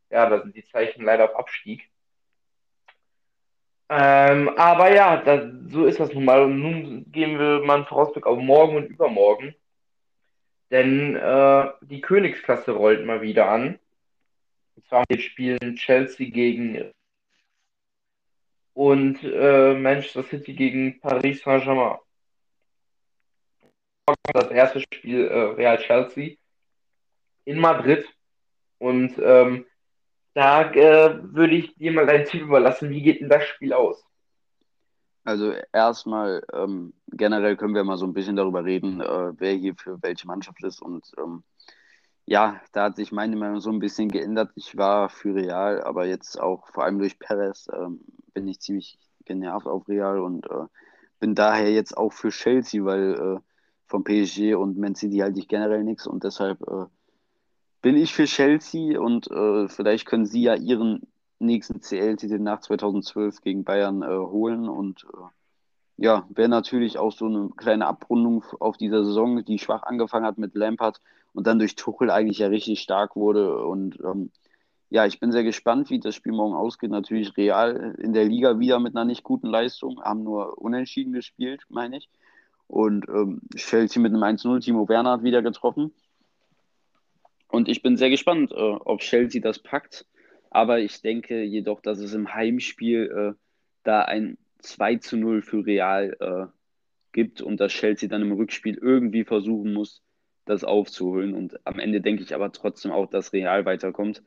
[0.10, 1.89] ja, da sind die Zeichen leider auf Abstieg.
[3.96, 6.41] Ähm, aber ja, das, so ist das nun mal.
[6.44, 9.54] Und nun gehen wir mal einen Vorausblick auf morgen und übermorgen.
[10.72, 13.80] Denn äh, die Königsklasse rollt mal wieder an.
[14.76, 16.91] Und zwar wir spielen Chelsea gegen
[18.74, 22.00] und äh, Manchester City gegen Paris Saint-Germain.
[24.34, 26.38] Das erste Spiel äh, Real Chelsea
[27.46, 28.08] in Madrid.
[28.80, 29.68] Und ähm,
[30.34, 32.90] da äh, würde ich dir mal deinen Tipp überlassen.
[32.90, 34.04] Wie geht denn das Spiel aus?
[35.24, 39.76] Also erstmal ähm, generell können wir mal so ein bisschen darüber reden, äh, wer hier
[39.76, 40.82] für welche Mannschaft ist.
[40.82, 41.44] Und ähm,
[42.26, 44.52] ja, da hat sich meine Meinung so ein bisschen geändert.
[44.56, 48.02] Ich war für Real, aber jetzt auch vor allem durch Perez ähm,
[48.34, 50.66] bin ich ziemlich genervt auf Real und äh,
[51.20, 53.40] bin daher jetzt auch für Chelsea, weil äh,
[53.88, 56.86] vom PSG und Man City halte ich generell nichts und deshalb äh,
[57.84, 61.02] bin ich für Chelsea und äh, vielleicht können sie ja ihren
[61.40, 65.28] nächsten CL-Titel nach 2012 gegen Bayern äh, holen und äh,
[65.98, 70.38] ja, wäre natürlich auch so eine kleine Abrundung auf dieser Saison, die schwach angefangen hat
[70.38, 71.02] mit Lampard
[71.34, 74.32] und dann durch Tuchel eigentlich ja richtig stark wurde und ähm,
[74.90, 76.92] ja, ich bin sehr gespannt, wie das Spiel morgen ausgeht.
[76.92, 81.64] Natürlich Real in der Liga wieder mit einer nicht guten Leistung, haben nur unentschieden gespielt,
[81.68, 82.10] meine ich.
[82.68, 85.92] Und ähm, Chelsea mit einem 1-0, Timo Werner hat wieder getroffen.
[87.54, 90.08] Und ich bin sehr gespannt, äh, ob Chelsea das packt.
[90.49, 93.39] Aber ich denke jedoch, dass es im Heimspiel äh,
[93.84, 96.51] da ein 2 zu 0 für Real äh,
[97.12, 100.01] gibt und dass Chelsea dann im Rückspiel irgendwie versuchen muss,
[100.45, 101.36] das aufzuholen.
[101.36, 104.24] Und am Ende denke ich aber trotzdem auch, dass Real weiterkommt.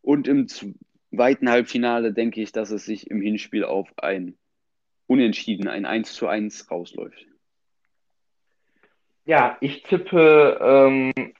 [0.00, 4.38] Und im zweiten Halbfinale denke ich, dass es sich im Hinspiel auf ein
[5.08, 7.26] Unentschieden, ein 1 zu 1 rausläuft.
[9.24, 11.32] Ja, ich tippe ähm,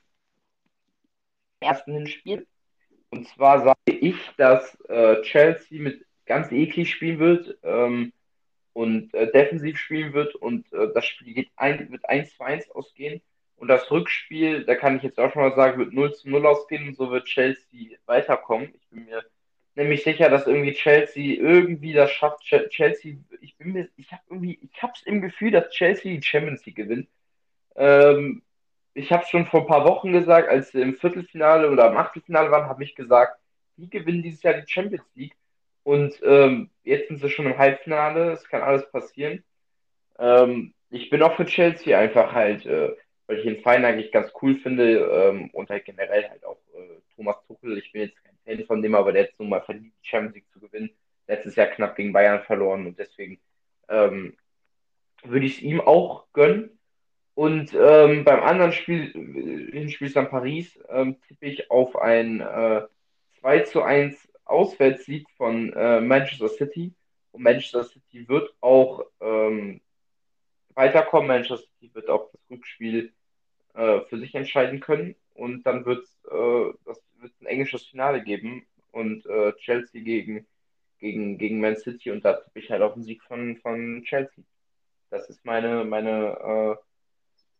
[1.61, 2.47] ersten Hinspiel.
[3.09, 8.13] Und zwar sage ich, dass äh, Chelsea mit ganz eklig spielen wird ähm,
[8.73, 12.71] und äh, defensiv spielen wird und äh, das Spiel geht ein, wird 1 zu 1
[12.71, 13.21] ausgehen.
[13.57, 16.47] Und das Rückspiel, da kann ich jetzt auch schon mal sagen, wird 0 zu 0
[16.47, 18.73] ausgehen und so wird Chelsea weiterkommen.
[18.73, 19.23] Ich bin mir
[19.75, 22.41] nämlich sicher, dass irgendwie Chelsea irgendwie das schafft.
[22.43, 26.23] Chelsea, ich bin mir, ich habe irgendwie, ich habe es im Gefühl, dass Chelsea die
[26.23, 27.07] Champions League gewinnt.
[27.75, 28.41] Ähm,
[28.93, 32.51] ich habe schon vor ein paar Wochen gesagt, als sie im Viertelfinale oder im Achtelfinale
[32.51, 33.39] waren, habe ich gesagt,
[33.77, 35.35] die gewinnen dieses Jahr die Champions League.
[35.83, 39.43] Und ähm, jetzt sind sie schon im Halbfinale, es kann alles passieren.
[40.19, 42.65] Ähm, ich bin auch für Chelsea einfach halt.
[42.65, 42.95] Äh,
[43.31, 46.99] weil ich den Verein eigentlich ganz cool finde ähm, und halt generell halt auch äh,
[47.15, 47.77] Thomas Tuchel.
[47.77, 50.35] Ich bin jetzt kein Fan von dem, aber der hat nun mal verdient, die Champions
[50.35, 50.89] League zu gewinnen.
[51.27, 53.39] Letztes Jahr knapp gegen Bayern verloren und deswegen
[53.87, 54.35] ähm,
[55.23, 56.77] würde ich es ihm auch gönnen.
[57.41, 59.13] Und ähm, beim anderen Spiel,
[59.71, 62.83] Hinspiel an Paris, ähm, tippe ich auf ein äh,
[63.39, 66.93] 2 zu 1 Auswärtssieg von äh, Manchester City.
[67.31, 69.81] Und Manchester City wird auch ähm,
[70.75, 71.29] weiterkommen.
[71.29, 73.11] Manchester City wird auch das Rückspiel
[73.73, 75.15] äh, für sich entscheiden können.
[75.33, 80.45] Und dann wird es äh, ein englisches Finale geben und äh, Chelsea gegen,
[80.99, 84.43] gegen, gegen Man City und da tippe ich halt auf den Sieg von, von Chelsea.
[85.09, 86.90] Das ist meine, meine äh,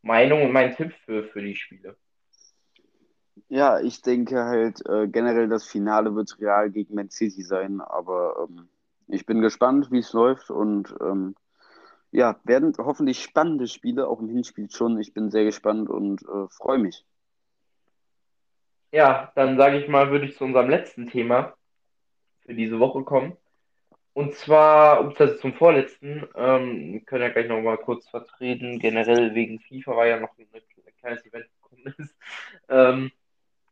[0.02, 1.95] Meinung und mein Tipp für, für die Spiele.
[3.49, 8.47] Ja, ich denke halt äh, generell das Finale wird real gegen Man City sein, aber
[8.49, 8.70] ähm,
[9.08, 11.36] ich bin gespannt, wie es läuft und ähm,
[12.12, 14.99] ja, werden hoffentlich spannende Spiele, auch im Hinspiel schon.
[14.99, 17.06] Ich bin sehr gespannt und äh, freue mich.
[18.91, 21.54] Ja, dann sage ich mal, würde ich zu unserem letzten Thema
[22.41, 23.38] für diese Woche kommen.
[24.14, 28.80] Und zwar, das zum vorletzten, ähm, können ja gleich noch mal kurz vertreten.
[28.80, 30.47] Generell wegen FIFA war ja noch ein
[30.99, 32.16] kleines Event gekommen ist.
[32.70, 33.12] Ähm,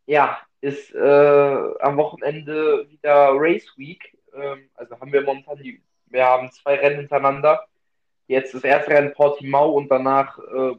[0.06, 1.00] ja, ist äh,
[1.80, 4.18] am Wochenende wieder Race Week.
[4.34, 7.68] Ähm, also haben wir momentan die, wir haben zwei Rennen hintereinander
[8.30, 10.76] Jetzt das erste Rennen Portimao und danach äh,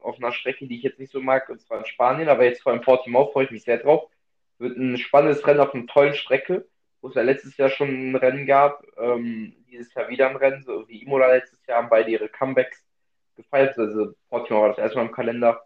[0.00, 2.62] auf einer Strecke, die ich jetzt nicht so mag, und zwar in Spanien, aber jetzt
[2.62, 4.10] vor allem Portimao freue ich mich sehr drauf.
[4.58, 6.68] Wird ein spannendes Rennen auf einer tollen Strecke,
[7.06, 10.64] wo es ja letztes Jahr schon ein Rennen gab, ähm, dieses Jahr wieder ein Rennen,
[10.64, 12.84] so wie Imola letztes Jahr haben beide ihre Comebacks
[13.36, 15.64] gefeiert, also Portimao war das erste Mal im Kalender.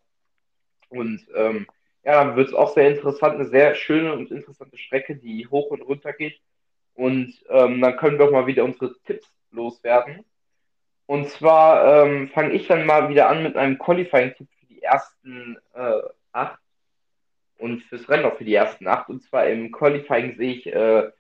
[0.90, 1.66] Und ähm,
[2.04, 5.70] ja, dann wird es auch sehr interessant, eine sehr schöne und interessante Strecke, die hoch
[5.70, 6.38] und runter geht.
[6.92, 10.26] Und ähm, dann können wir auch mal wieder unsere Tipps loswerden.
[11.06, 15.56] Und zwar ähm, fange ich dann mal wieder an mit einem Qualifying-Tipp für die ersten
[15.72, 16.60] äh, acht.
[17.56, 19.08] und fürs Rennen auch für die ersten acht.
[19.08, 21.10] Und zwar im Qualifying sehe ich äh,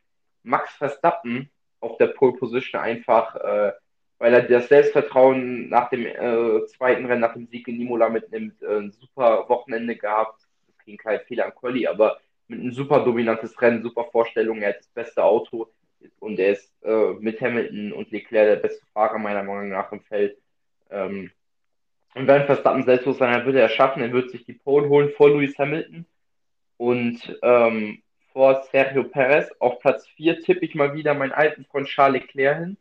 [0.42, 3.72] Max Verstappen auf der Pole Position einfach, äh,
[4.18, 8.60] weil er das Selbstvertrauen nach dem äh, zweiten Rennen, nach dem Sieg in Imola mitnimmt,
[8.62, 10.46] äh, ein super Wochenende gehabt.
[10.66, 14.60] Das ging kein Fehler am Quali, aber mit einem super dominantes Rennen, super Vorstellung.
[14.60, 15.70] Er hat das beste Auto
[16.18, 20.00] und er ist äh, mit Hamilton und Leclerc der beste Fahrer meiner Meinung nach im
[20.02, 20.36] Feld.
[20.90, 21.30] Ähm,
[22.14, 24.02] und wenn Verstappen selbstlos sein, dann wird er es schaffen.
[24.02, 26.06] Er wird sich die Pole holen vor Lewis Hamilton
[26.76, 29.50] und ähm, vor Sergio Perez.
[29.58, 32.76] Auf Platz 4 tippe ich mal wieder meinen alten Freund Charles Leclerc hin,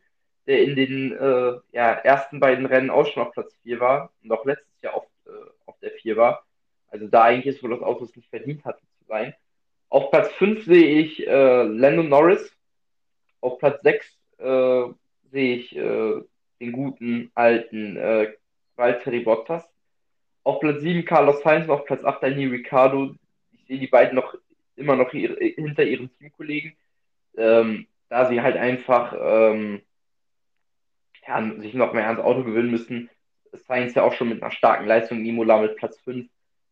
[0.46, 4.32] der in den äh, ja, ersten beiden Rennen auch schon auf Platz 4 war und
[4.32, 5.30] auch letztes Jahr auf, äh,
[5.66, 6.44] auf der 4 war.
[6.88, 9.34] Also da eigentlich ist, wo das Auto es nicht verdient hatte zu sein.
[9.88, 12.52] Auf Platz 5 sehe ich äh, Lando Norris.
[13.40, 14.84] Auf Platz 6 äh,
[15.30, 16.22] sehe ich äh,
[16.60, 18.32] den guten alten äh,
[18.76, 19.68] Valtteri Bottas.
[20.42, 23.14] Auf Platz 7 Carlos Sainz und auf Platz 8 Daniel Ricciardo.
[23.52, 24.34] Ich sehe die beiden noch
[24.80, 26.76] immer noch ihre, hinter ihren Teamkollegen,
[27.36, 29.82] ähm, da sie halt einfach ähm,
[31.26, 33.10] ja, sich noch mehr ans Auto gewöhnen müssen.
[33.52, 36.28] Sainz ja auch schon mit einer starken Leistung Imola mit Platz 5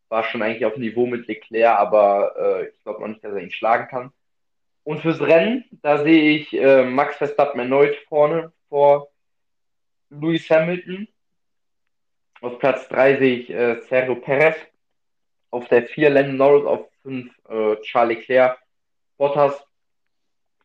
[0.08, 3.42] war schon eigentlich auf Niveau mit Leclerc, aber äh, ich glaube noch nicht, dass er
[3.42, 4.12] ihn schlagen kann.
[4.84, 9.10] Und fürs Rennen, da sehe ich äh, Max Verstappen erneut vorne vor
[10.08, 11.08] Lewis Hamilton.
[12.40, 14.56] Auf Platz 3 sehe ich äh, Sergio Perez.
[15.50, 18.58] Auf der 4 Landon Norris, auf 5 äh, Charles Leclerc.
[19.16, 19.66] Bottas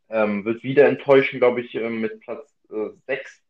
[0.09, 2.53] ähm, wird wieder enttäuschen, glaube ich, äh, mit Platz
[3.07, 3.37] 6.
[3.37, 3.41] Äh,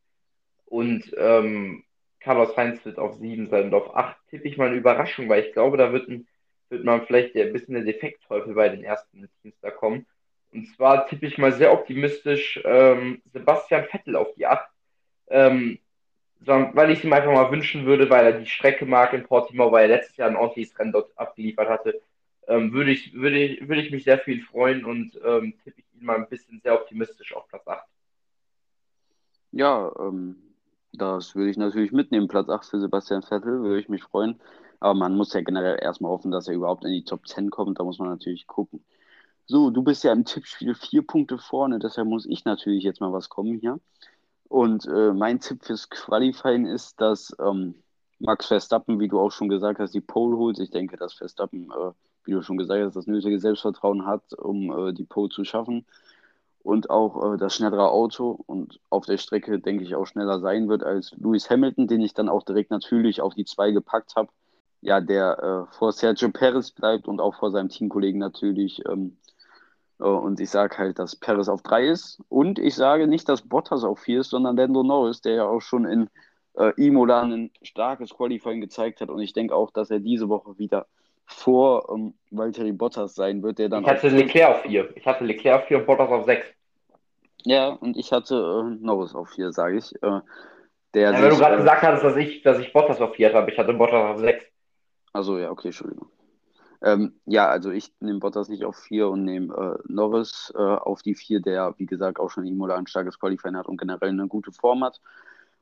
[0.66, 1.84] Und ähm,
[2.20, 5.44] Carlos Sainz wird auf 7 sein und auf 8 tippe ich mal eine Überraschung, weil
[5.44, 6.26] ich glaube, da wird, ein,
[6.70, 10.06] wird man vielleicht ein bisschen der Defektteufel bei den ersten Teams da kommen.
[10.52, 14.66] Und zwar tippe ich mal sehr optimistisch ähm, Sebastian Vettel auf die 8.
[15.28, 15.78] Ähm,
[16.46, 19.72] weil ich es ihm einfach mal wünschen würde, weil er die Strecke mag in Portimao,
[19.72, 22.00] weil er letztes Jahr ein ordentliches Rennen dort abgeliefert hatte,
[22.48, 26.00] ähm, würde, ich, würde, ich, würde ich mich sehr viel freuen und ähm, tippe ich
[26.00, 27.86] ihn mal ein bisschen sehr optimistisch auf Platz 8.
[29.52, 30.36] Ja, ähm,
[30.92, 32.28] das würde ich natürlich mitnehmen.
[32.28, 34.40] Platz 8 für Sebastian Vettel, würde ich mich freuen.
[34.80, 37.78] Aber man muss ja generell erstmal hoffen, dass er überhaupt in die Top 10 kommt.
[37.78, 38.84] Da muss man natürlich gucken.
[39.46, 43.12] So, du bist ja im Tippspiel vier Punkte vorne, deshalb muss ich natürlich jetzt mal
[43.12, 43.78] was kommen hier.
[44.48, 47.74] Und äh, mein Tipp fürs Qualifying ist, dass ähm,
[48.18, 50.58] Max Verstappen, wie du auch schon gesagt hast, die Pole holt.
[50.58, 51.92] Ich denke, dass Verstappen, äh,
[52.24, 55.84] wie du schon gesagt hast, das nötige Selbstvertrauen hat, um äh, die Pole zu schaffen
[56.64, 60.68] und auch äh, das schnellere Auto und auf der Strecke, denke ich, auch schneller sein
[60.68, 64.30] wird als Lewis Hamilton, den ich dann auch direkt natürlich auf die zwei gepackt habe.
[64.80, 68.82] Ja, der äh, vor Sergio Perez bleibt und auch vor seinem Teamkollegen natürlich.
[68.88, 69.18] Ähm,
[70.00, 72.22] äh, und ich sage halt, dass Perez auf drei ist.
[72.30, 75.60] Und ich sage nicht, dass Bottas auf vier ist, sondern Lando Norris, der ja auch
[75.60, 76.08] schon in
[76.54, 79.10] äh, Imola ein starkes Qualifying gezeigt hat.
[79.10, 80.86] Und ich denke auch, dass er diese Woche wieder
[81.26, 83.82] vor ähm, Valtteri Bottas sein wird, der dann.
[83.82, 84.96] Ich hatte Leclerc auf 4.
[84.96, 86.46] Ich hatte Leclerc auf 4 und Bottas auf 6.
[87.44, 89.94] Ja, und ich hatte äh, Norris auf 4, sage ich.
[90.02, 90.20] Äh,
[90.94, 93.28] der ja, weil du gerade äh, gesagt hast, dass ich, dass ich Bottas auf 4
[93.28, 94.44] hatte, aber ich hatte Bottas auf 6.
[95.12, 96.08] Also ja, okay, Entschuldigung.
[96.82, 101.02] Ähm, ja, also ich nehme Bottas nicht auf 4 und nehme äh, Norris äh, auf
[101.02, 104.28] die 4, der, wie gesagt, auch schon Imola ein starkes Qualifying hat und generell eine
[104.28, 105.00] gute Form hat.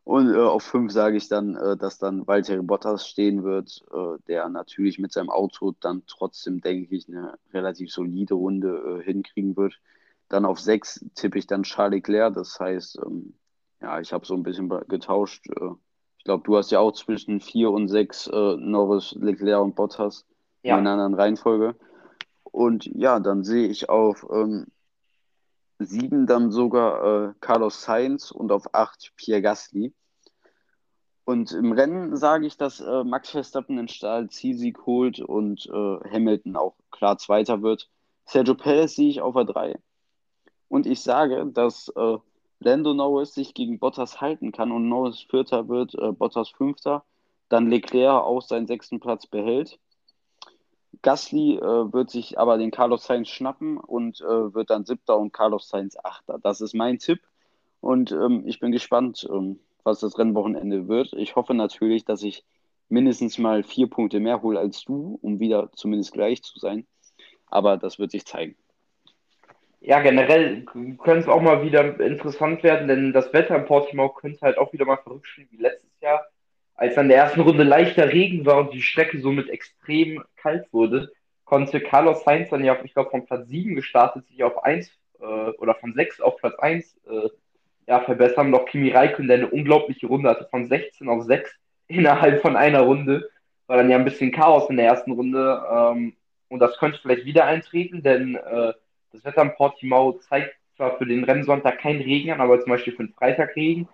[0.05, 4.18] Und äh, auf 5 sage ich dann, äh, dass dann Valtteri Bottas stehen wird, äh,
[4.26, 9.57] der natürlich mit seinem Auto dann trotzdem, denke ich, eine relativ solide Runde äh, hinkriegen
[9.57, 9.80] wird.
[10.28, 13.34] Dann auf 6 tippe ich dann Charles Leclerc, das heißt, ähm,
[13.80, 15.46] ja, ich habe so ein bisschen getauscht.
[15.48, 15.70] Äh,
[16.18, 20.26] ich glaube, du hast ja auch zwischen 4 und 6 äh, Norris, Leclerc und Bottas
[20.62, 20.78] ja.
[20.78, 21.76] in einer anderen Reihenfolge.
[22.44, 24.66] Und ja, dann sehe ich auf ähm,
[25.87, 29.93] sieben dann sogar äh, Carlos Sainz und auf acht Pierre Gasly.
[31.24, 36.57] Und im Rennen sage ich, dass äh, Max Verstappen den Stahl-Zielsieg holt und äh, Hamilton
[36.57, 37.89] auch klar Zweiter wird.
[38.24, 39.78] Sergio Perez sehe ich auf a 3.
[40.68, 42.18] Und ich sage, dass äh,
[42.59, 47.05] Lando Norris sich gegen Bottas halten kann und Norris Vierter wird, äh, Bottas Fünfter.
[47.49, 49.78] Dann Leclerc auch seinen sechsten Platz behält.
[51.03, 55.32] Gasly äh, wird sich aber den Carlos Sainz schnappen und äh, wird dann siebter und
[55.32, 56.38] Carlos Sainz achter.
[56.38, 57.20] Das ist mein Tipp
[57.80, 61.12] und ähm, ich bin gespannt, ähm, was das Rennwochenende wird.
[61.14, 62.44] Ich hoffe natürlich, dass ich
[62.88, 66.86] mindestens mal vier Punkte mehr hole als du, um wieder zumindest gleich zu sein.
[67.46, 68.55] Aber das wird sich zeigen.
[69.80, 74.40] Ja, generell könnte es auch mal wieder interessant werden, denn das Wetter in Portimao könnte
[74.42, 76.24] halt auch wieder mal verrückt spielen wie letztes Jahr
[76.75, 81.12] als an der ersten Runde leichter Regen war und die Strecke somit extrem kalt wurde,
[81.45, 85.25] konnte Carlos Sainz dann ja, ich glaube, von Platz 7 gestartet, sich auf 1 äh,
[85.25, 87.29] oder von 6 auf Platz 1 äh,
[87.87, 88.51] ja, verbessern.
[88.51, 91.51] Noch Kimi Räikkönen, der eine unglaubliche Runde hatte, von 16 auf 6
[91.89, 93.29] innerhalb von einer Runde.
[93.66, 95.62] War dann ja ein bisschen Chaos in der ersten Runde.
[95.70, 96.16] Ähm,
[96.49, 98.73] und das könnte vielleicht wieder eintreten, denn äh,
[99.12, 102.95] das Wetter in Portimao zeigt zwar für den Rennsonntag keinen Regen an, aber zum Beispiel
[102.95, 103.89] für den Freitag Regen.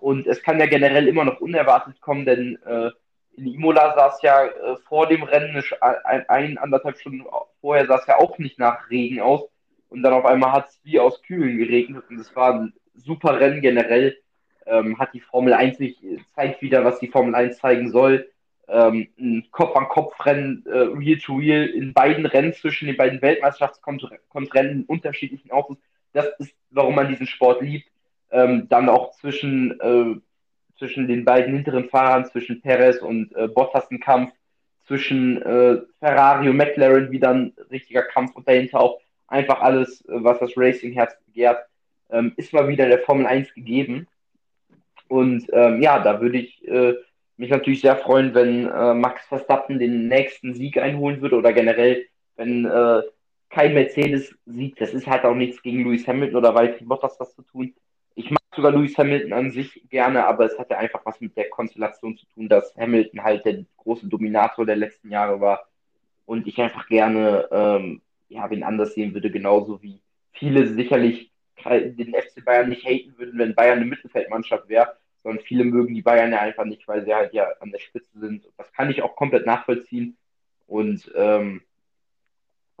[0.00, 2.90] Und es kann ja generell immer noch unerwartet kommen, denn äh,
[3.36, 7.24] in Imola es ja äh, vor dem Rennen, ein, ein, anderthalb Stunden
[7.60, 9.48] vorher sah ja auch nicht nach Regen aus.
[9.88, 13.40] Und dann auf einmal hat es wie aus Kühlen geregnet und es war ein super
[13.40, 14.16] Rennen generell.
[14.66, 16.00] Ähm, hat die Formel 1 nicht,
[16.34, 18.30] zeigt wieder, was die Formel 1 zeigen soll.
[18.68, 25.78] Ähm, ein Kopf-an-Kopf-Rennen, äh, Real-to-Real in beiden Rennen zwischen den beiden Weltmeisterschaftsrennen, unterschiedlichen Autos.
[26.12, 27.90] Das ist, warum man diesen Sport liebt.
[28.30, 30.20] Ähm, dann auch zwischen, äh,
[30.78, 34.32] zwischen den beiden hinteren Fahrern, zwischen Perez und äh, Bottas ein Kampf,
[34.86, 40.24] zwischen äh, Ferrari und McLaren wieder ein richtiger Kampf und dahinter auch einfach alles, äh,
[40.24, 41.64] was das Racing-Herz begehrt,
[42.10, 44.06] ähm, ist mal wieder der Formel 1 gegeben.
[45.08, 46.94] Und ähm, ja, da würde ich äh,
[47.36, 52.06] mich natürlich sehr freuen, wenn äh, Max Verstappen den nächsten Sieg einholen würde oder generell,
[52.36, 53.02] wenn äh,
[53.48, 54.80] kein Mercedes siegt.
[54.80, 57.74] Das ist halt auch nichts gegen Lewis Hamilton oder Valtteri Bottas was zu tun.
[58.14, 61.48] Ich mag sogar Lewis Hamilton an sich gerne, aber es hatte einfach was mit der
[61.48, 65.68] Konstellation zu tun, dass Hamilton halt der große Dominator der letzten Jahre war
[66.26, 70.00] und ich einfach gerne ähm, ja, wen anders sehen würde, genauso wie
[70.32, 71.30] viele sicherlich
[71.64, 76.02] den FC Bayern nicht haten würden, wenn Bayern eine Mittelfeldmannschaft wäre sondern viele mögen die
[76.02, 78.46] Bayern ja einfach nicht, weil sie halt ja an der Spitze sind.
[78.56, 80.16] Das kann ich auch komplett nachvollziehen.
[80.66, 81.62] Und ähm,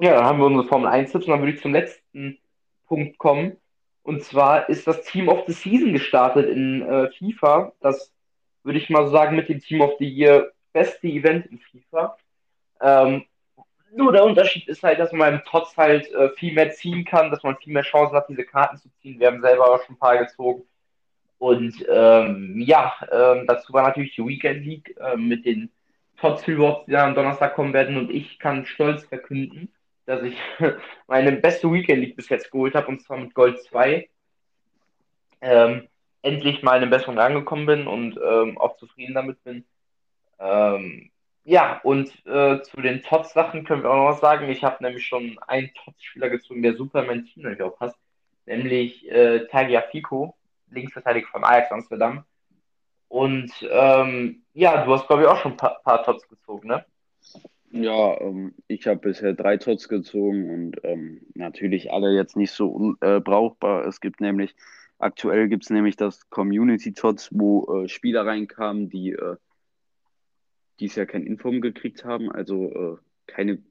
[0.00, 2.38] ja, dann haben wir unsere Formel 1 Tipps und dann würde ich zum letzten
[2.86, 3.56] Punkt kommen.
[4.02, 7.72] Und zwar ist das Team of the Season gestartet in äh, FIFA.
[7.80, 8.12] Das
[8.62, 12.16] würde ich mal so sagen mit dem Team of the Year beste Event in FIFA.
[12.80, 13.24] Ähm,
[13.92, 17.30] nur der Unterschied ist halt, dass man im Tots halt äh, viel mehr ziehen kann,
[17.30, 19.18] dass man viel mehr Chancen hat, diese Karten zu ziehen.
[19.18, 20.62] Wir haben selber auch schon ein paar gezogen.
[21.38, 25.70] Und ähm, ja, ähm, dazu war natürlich die Weekend League äh, mit den
[26.18, 27.96] Tots Rewards, die dann am Donnerstag kommen werden.
[27.96, 29.72] Und ich kann stolz verkünden,
[30.06, 30.36] dass ich
[31.06, 34.08] meine beste Weekend League bis jetzt geholt habe, und zwar mit Gold 2.
[35.42, 35.88] Ähm,
[36.22, 39.64] endlich mal in einem besseren angekommen bin und ähm, auch zufrieden damit bin.
[40.38, 41.10] Ähm,
[41.44, 44.48] ja, und äh, zu den Tots-Sachen können wir auch noch was sagen.
[44.50, 47.96] Ich habe nämlich schon einen Tots-Spieler gezogen, der super in mein Team auch passt,
[48.46, 50.36] nämlich äh, Tagliafico
[50.70, 52.24] Linksverteidiger von Ajax Amsterdam.
[53.08, 56.84] Und ähm, ja, du hast, glaube ich, auch schon ein paar, paar Tots gezogen, ne?
[57.72, 62.96] Ja, ähm, ich habe bisher drei Tots gezogen und ähm, natürlich alle jetzt nicht so
[63.00, 63.86] äh, brauchbar.
[63.86, 64.56] Es gibt nämlich,
[64.98, 69.36] aktuell gibt es nämlich das Community Tots, wo äh, Spieler reinkamen, die äh,
[70.80, 72.96] dies Jahr kein Inform gekriegt haben, also äh,
[73.28, 73.62] keine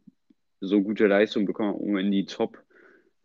[0.62, 2.64] so gute Leistung bekommen, um in die Top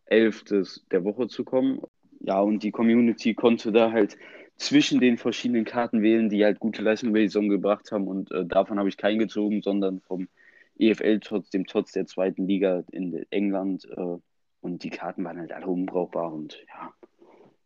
[0.07, 1.81] 11 des, der Woche zu kommen.
[2.21, 4.17] Ja, und die Community konnte da halt
[4.57, 8.09] zwischen den verschiedenen Karten wählen, die halt gute Leistungen über die Saison gebracht haben.
[8.09, 10.29] Und äh, davon habe ich keinen gezogen, sondern vom
[10.79, 13.87] EFL trotz dem Trotz der zweiten Liga in England.
[13.97, 14.19] Äh,
[14.61, 16.93] und die Karten waren halt alle unbrauchbar und ja,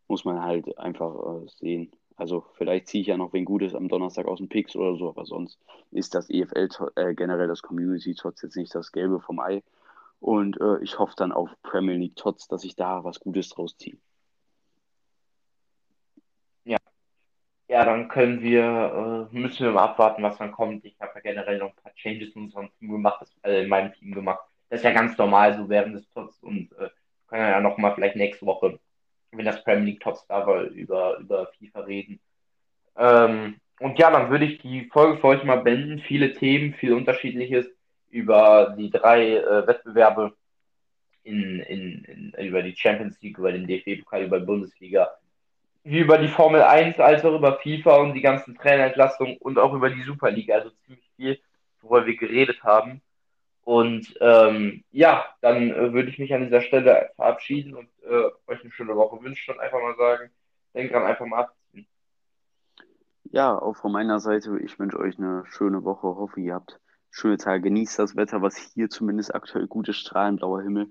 [0.08, 1.92] muss man halt einfach äh, sehen.
[2.16, 5.08] Also vielleicht ziehe ich ja noch wen Gutes am Donnerstag aus dem Pix oder so,
[5.08, 5.60] aber sonst
[5.92, 9.62] ist das EFL äh, generell das Community trotz jetzt nicht das Gelbe vom Ei.
[10.18, 13.76] Und äh, ich hoffe dann auf Premier League trotz, dass ich da was Gutes draus
[13.76, 13.98] ziehe.
[17.68, 20.84] Ja, dann können wir, äh, müssen wir mal abwarten, was dann kommt.
[20.86, 23.68] Ich habe ja generell noch ein paar Changes in unserem Team gemacht, das, äh, in
[23.68, 24.40] meinem Team gemacht.
[24.70, 26.88] Das ist ja ganz normal so während des Tots und äh,
[27.26, 28.78] können ja noch mal vielleicht nächste Woche,
[29.32, 32.20] wenn das Premier League Tots da war, über, über FIFA reden.
[32.96, 36.00] Ähm, und ja, dann würde ich die Folge für euch mal beenden.
[36.00, 37.66] Viele Themen, viel Unterschiedliches
[38.10, 40.34] über die drei äh, Wettbewerbe
[41.22, 45.10] in, in, in, über die Champions League, über den DFB-Pokal, über die Bundesliga
[45.84, 49.72] wie über die Formel 1 als auch über FIFA und die ganzen Trainerentlassungen und auch
[49.72, 50.56] über die Superliga.
[50.56, 51.40] Also ziemlich viel,
[51.80, 53.00] worüber wir geredet haben.
[53.62, 58.62] Und ähm, ja, dann äh, würde ich mich an dieser Stelle verabschieden und äh, euch
[58.62, 60.30] eine schöne Woche wünschen und einfach mal sagen,
[60.74, 61.86] denkt dran, einfach mal abziehen.
[63.24, 66.06] Ja, auch von meiner Seite, ich wünsche euch eine schöne Woche.
[66.06, 67.60] Hoffe, ihr habt schöne Tage.
[67.60, 70.88] Genießt das Wetter, was hier zumindest aktuell gut ist, strahlend blauer Himmel.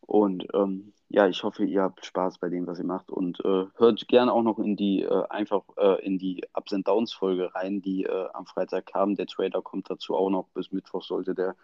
[0.00, 3.66] Und ähm, ja, ich hoffe, ihr habt Spaß bei dem, was ihr macht und äh,
[3.76, 7.54] hört gerne auch noch in die äh, einfach äh, in die Ups and Downs Folge
[7.54, 9.14] rein, die äh, am Freitag kam.
[9.14, 10.48] Der Trader kommt dazu auch noch.
[10.48, 11.54] Bis Mittwoch sollte der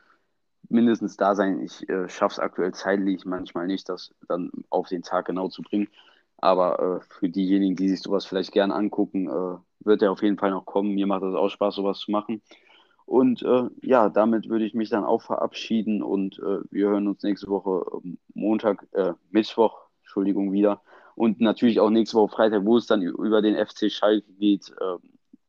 [0.69, 1.61] mindestens da sein.
[1.61, 5.63] Ich äh, schaffe es aktuell zeitlich manchmal nicht, das dann auf den Tag genau zu
[5.63, 5.89] bringen.
[6.39, 10.39] Aber äh, für diejenigen, die sich sowas vielleicht gerne angucken, äh, wird er auf jeden
[10.39, 10.95] Fall noch kommen.
[10.95, 12.43] Mir macht es auch Spaß, sowas zu machen.
[13.07, 17.23] Und äh, ja, damit würde ich mich dann auch verabschieden und äh, wir hören uns
[17.23, 20.83] nächste Woche ähm, Montag, äh, Mittwoch, Entschuldigung, wieder.
[21.15, 24.99] Und natürlich auch nächste Woche Freitag, wo es dann über den FC Schalke geht, ähm,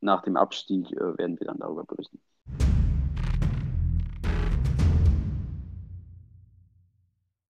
[0.01, 2.19] nach dem Abstieg, äh, werden wir dann darüber berichten.